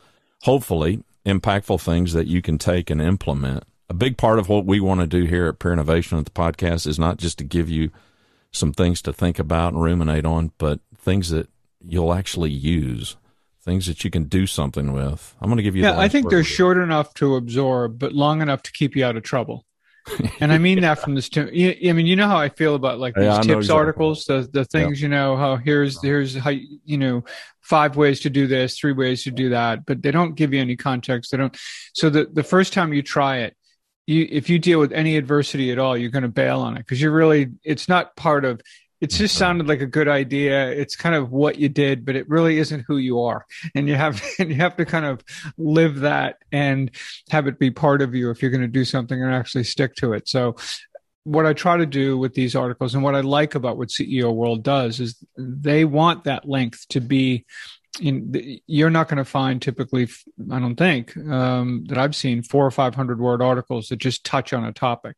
Hopefully, 0.42 1.04
impactful 1.26 1.80
things 1.82 2.14
that 2.14 2.26
you 2.26 2.40
can 2.40 2.56
take 2.56 2.88
and 2.88 3.00
implement 3.00 3.64
a 3.92 3.94
big 3.94 4.16
part 4.16 4.38
of 4.38 4.48
what 4.48 4.64
we 4.64 4.80
want 4.80 5.00
to 5.00 5.06
do 5.06 5.24
here 5.24 5.48
at 5.48 5.58
Peer 5.58 5.76
Novation 5.76 6.18
at 6.18 6.24
the 6.24 6.30
podcast 6.30 6.86
is 6.86 6.98
not 6.98 7.18
just 7.18 7.36
to 7.36 7.44
give 7.44 7.68
you 7.68 7.90
some 8.50 8.72
things 8.72 9.02
to 9.02 9.12
think 9.12 9.38
about 9.38 9.74
and 9.74 9.82
ruminate 9.82 10.24
on, 10.24 10.50
but 10.56 10.80
things 10.96 11.28
that 11.28 11.46
you'll 11.86 12.14
actually 12.14 12.50
use, 12.50 13.16
things 13.62 13.84
that 13.86 14.02
you 14.02 14.10
can 14.10 14.24
do 14.24 14.46
something 14.46 14.94
with. 14.94 15.36
I'm 15.42 15.50
going 15.50 15.58
to 15.58 15.62
give 15.62 15.76
you. 15.76 15.82
Yeah, 15.82 15.98
I 15.98 16.08
think 16.08 16.30
they're 16.30 16.42
short 16.42 16.78
enough 16.78 17.12
to 17.14 17.36
absorb, 17.36 17.98
but 17.98 18.14
long 18.14 18.40
enough 18.40 18.62
to 18.62 18.72
keep 18.72 18.96
you 18.96 19.04
out 19.04 19.18
of 19.18 19.24
trouble. 19.24 19.66
and 20.40 20.54
I 20.54 20.56
mean 20.56 20.80
that 20.80 20.98
from 20.98 21.14
this. 21.14 21.28
Too, 21.28 21.42
I 21.42 21.92
mean, 21.92 22.06
you 22.06 22.16
know 22.16 22.28
how 22.28 22.38
I 22.38 22.48
feel 22.48 22.74
about 22.74 22.98
like 22.98 23.14
these 23.14 23.24
yeah, 23.24 23.42
tips 23.42 23.48
exactly. 23.50 23.78
articles, 23.78 24.24
the 24.24 24.48
the 24.50 24.64
things 24.64 25.00
yeah. 25.00 25.04
you 25.04 25.08
know 25.10 25.36
how 25.36 25.56
here's 25.56 26.00
here's 26.00 26.34
how 26.34 26.50
you 26.50 26.96
know 26.96 27.24
five 27.60 27.94
ways 27.96 28.20
to 28.20 28.30
do 28.30 28.46
this, 28.46 28.78
three 28.78 28.92
ways 28.94 29.22
to 29.24 29.30
do 29.30 29.50
that, 29.50 29.84
but 29.84 30.02
they 30.02 30.10
don't 30.10 30.34
give 30.34 30.54
you 30.54 30.60
any 30.60 30.76
context. 30.76 31.30
They 31.30 31.36
don't. 31.36 31.56
So 31.92 32.08
the 32.08 32.24
the 32.24 32.42
first 32.42 32.72
time 32.72 32.94
you 32.94 33.02
try 33.02 33.40
it, 33.40 33.54
you 34.06 34.26
if 34.30 34.48
you 34.50 34.58
deal 34.58 34.80
with 34.80 34.92
any 34.92 35.16
adversity 35.16 35.70
at 35.70 35.78
all, 35.78 35.96
you're 35.96 36.10
going 36.10 36.22
to 36.22 36.28
bail 36.28 36.60
on 36.60 36.76
it 36.76 36.80
because 36.80 37.00
you're 37.00 37.12
really 37.12 37.50
it's 37.62 37.88
not 37.88 38.16
part 38.16 38.44
of. 38.44 38.60
It's 39.00 39.18
just 39.18 39.34
sounded 39.34 39.66
like 39.66 39.80
a 39.80 39.86
good 39.86 40.06
idea. 40.06 40.70
It's 40.70 40.94
kind 40.94 41.16
of 41.16 41.32
what 41.32 41.58
you 41.58 41.68
did, 41.68 42.04
but 42.04 42.14
it 42.14 42.28
really 42.28 42.58
isn't 42.58 42.84
who 42.86 42.98
you 42.98 43.22
are, 43.22 43.44
and 43.74 43.88
you 43.88 43.96
have 43.96 44.22
and 44.38 44.48
you 44.48 44.56
have 44.56 44.76
to 44.76 44.84
kind 44.84 45.04
of 45.04 45.22
live 45.56 46.00
that 46.00 46.36
and 46.52 46.90
have 47.30 47.46
it 47.46 47.58
be 47.58 47.70
part 47.70 48.00
of 48.00 48.14
you 48.14 48.30
if 48.30 48.42
you're 48.42 48.50
going 48.50 48.60
to 48.60 48.68
do 48.68 48.84
something 48.84 49.20
and 49.20 49.34
actually 49.34 49.64
stick 49.64 49.94
to 49.96 50.12
it. 50.12 50.28
So 50.28 50.56
what 51.24 51.46
I 51.46 51.52
try 51.52 51.76
to 51.76 51.86
do 51.86 52.18
with 52.18 52.34
these 52.34 52.56
articles 52.56 52.94
and 52.94 53.02
what 53.02 53.14
I 53.14 53.20
like 53.20 53.54
about 53.54 53.78
what 53.78 53.88
CEO 53.88 54.34
World 54.34 54.64
does 54.64 54.98
is 54.98 55.22
they 55.36 55.84
want 55.84 56.24
that 56.24 56.48
length 56.48 56.86
to 56.88 57.00
be 57.00 57.44
you're 58.00 58.90
not 58.90 59.08
going 59.08 59.18
to 59.18 59.24
find 59.24 59.60
typically, 59.60 60.08
I 60.50 60.58
don't 60.58 60.76
think, 60.76 61.16
um, 61.16 61.84
that 61.88 61.98
I've 61.98 62.16
seen 62.16 62.42
four 62.42 62.66
or 62.66 62.70
500 62.70 63.20
word 63.20 63.42
articles 63.42 63.88
that 63.88 63.96
just 63.96 64.24
touch 64.24 64.52
on 64.52 64.64
a 64.64 64.72
topic. 64.72 65.16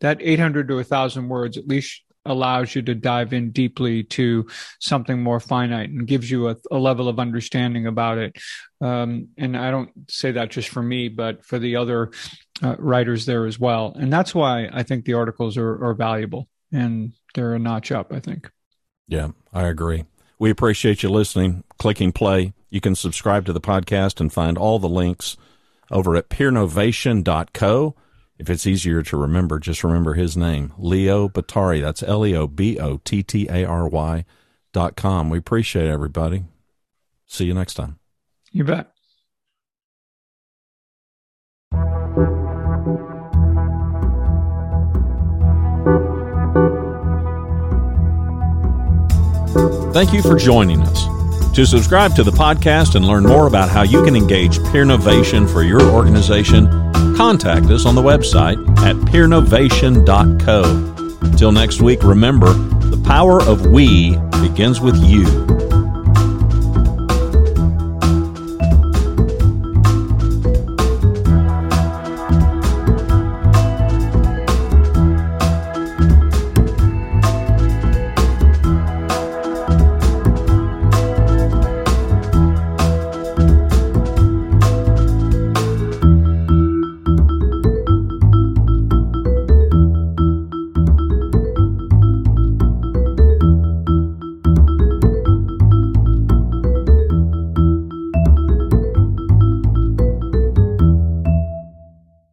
That 0.00 0.18
800 0.20 0.68
to 0.68 0.76
1,000 0.76 1.28
words 1.28 1.56
at 1.56 1.66
least 1.66 2.02
allows 2.24 2.74
you 2.74 2.82
to 2.82 2.94
dive 2.94 3.32
in 3.32 3.50
deeply 3.50 4.04
to 4.04 4.46
something 4.78 5.20
more 5.20 5.40
finite 5.40 5.90
and 5.90 6.06
gives 6.06 6.30
you 6.30 6.48
a, 6.48 6.56
a 6.70 6.78
level 6.78 7.08
of 7.08 7.18
understanding 7.18 7.86
about 7.86 8.18
it. 8.18 8.36
Um, 8.80 9.28
and 9.36 9.56
I 9.56 9.70
don't 9.70 9.90
say 10.08 10.32
that 10.32 10.50
just 10.50 10.68
for 10.68 10.82
me, 10.82 11.08
but 11.08 11.44
for 11.44 11.58
the 11.58 11.76
other 11.76 12.12
uh, 12.62 12.76
writers 12.78 13.26
there 13.26 13.46
as 13.46 13.58
well. 13.58 13.96
And 13.98 14.12
that's 14.12 14.34
why 14.34 14.68
I 14.72 14.84
think 14.84 15.04
the 15.04 15.14
articles 15.14 15.56
are, 15.56 15.84
are 15.84 15.94
valuable 15.94 16.48
and 16.70 17.12
they're 17.34 17.54
a 17.54 17.58
notch 17.58 17.90
up, 17.90 18.12
I 18.12 18.20
think. 18.20 18.50
Yeah, 19.08 19.30
I 19.52 19.66
agree. 19.66 20.04
We 20.42 20.50
appreciate 20.50 21.04
you 21.04 21.08
listening, 21.08 21.62
clicking 21.78 22.10
play. 22.10 22.52
You 22.68 22.80
can 22.80 22.96
subscribe 22.96 23.46
to 23.46 23.52
the 23.52 23.60
podcast 23.60 24.20
and 24.20 24.32
find 24.32 24.58
all 24.58 24.80
the 24.80 24.88
links 24.88 25.36
over 25.88 26.16
at 26.16 26.30
peernovation.co. 26.30 27.94
If 28.40 28.50
it's 28.50 28.66
easier 28.66 29.04
to 29.04 29.16
remember, 29.16 29.60
just 29.60 29.84
remember 29.84 30.14
his 30.14 30.36
name, 30.36 30.72
Leo 30.76 31.28
Bottary. 31.28 31.80
That's 31.80 32.02
L 32.02 32.26
E 32.26 32.34
O 32.34 32.48
B 32.48 32.76
O 32.80 32.96
T 33.04 33.22
T 33.22 33.46
A 33.48 33.64
R 33.64 33.86
Y 33.86 34.24
dot 34.72 34.96
com. 34.96 35.30
We 35.30 35.38
appreciate 35.38 35.86
everybody. 35.86 36.42
See 37.28 37.44
you 37.44 37.54
next 37.54 37.74
time. 37.74 38.00
You 38.50 38.64
bet. 38.64 38.91
Thank 49.92 50.12
you 50.12 50.22
for 50.22 50.36
joining 50.36 50.82
us. 50.82 51.06
To 51.54 51.66
subscribe 51.66 52.16
to 52.16 52.22
the 52.22 52.30
podcast 52.30 52.94
and 52.94 53.06
learn 53.06 53.24
more 53.24 53.46
about 53.46 53.68
how 53.68 53.82
you 53.82 54.02
can 54.04 54.16
engage 54.16 54.56
Peer 54.72 54.84
Novation 54.84 55.50
for 55.52 55.62
your 55.62 55.82
organization, 55.82 56.66
contact 57.14 57.66
us 57.66 57.84
on 57.84 57.94
the 57.94 58.02
website 58.02 58.56
at 58.78 58.96
peernovation.co. 58.96 61.26
Until 61.26 61.52
next 61.52 61.82
week, 61.82 62.02
remember 62.02 62.54
the 62.54 63.02
power 63.06 63.42
of 63.42 63.66
we 63.66 64.16
begins 64.40 64.80
with 64.80 64.96
you. 65.04 65.26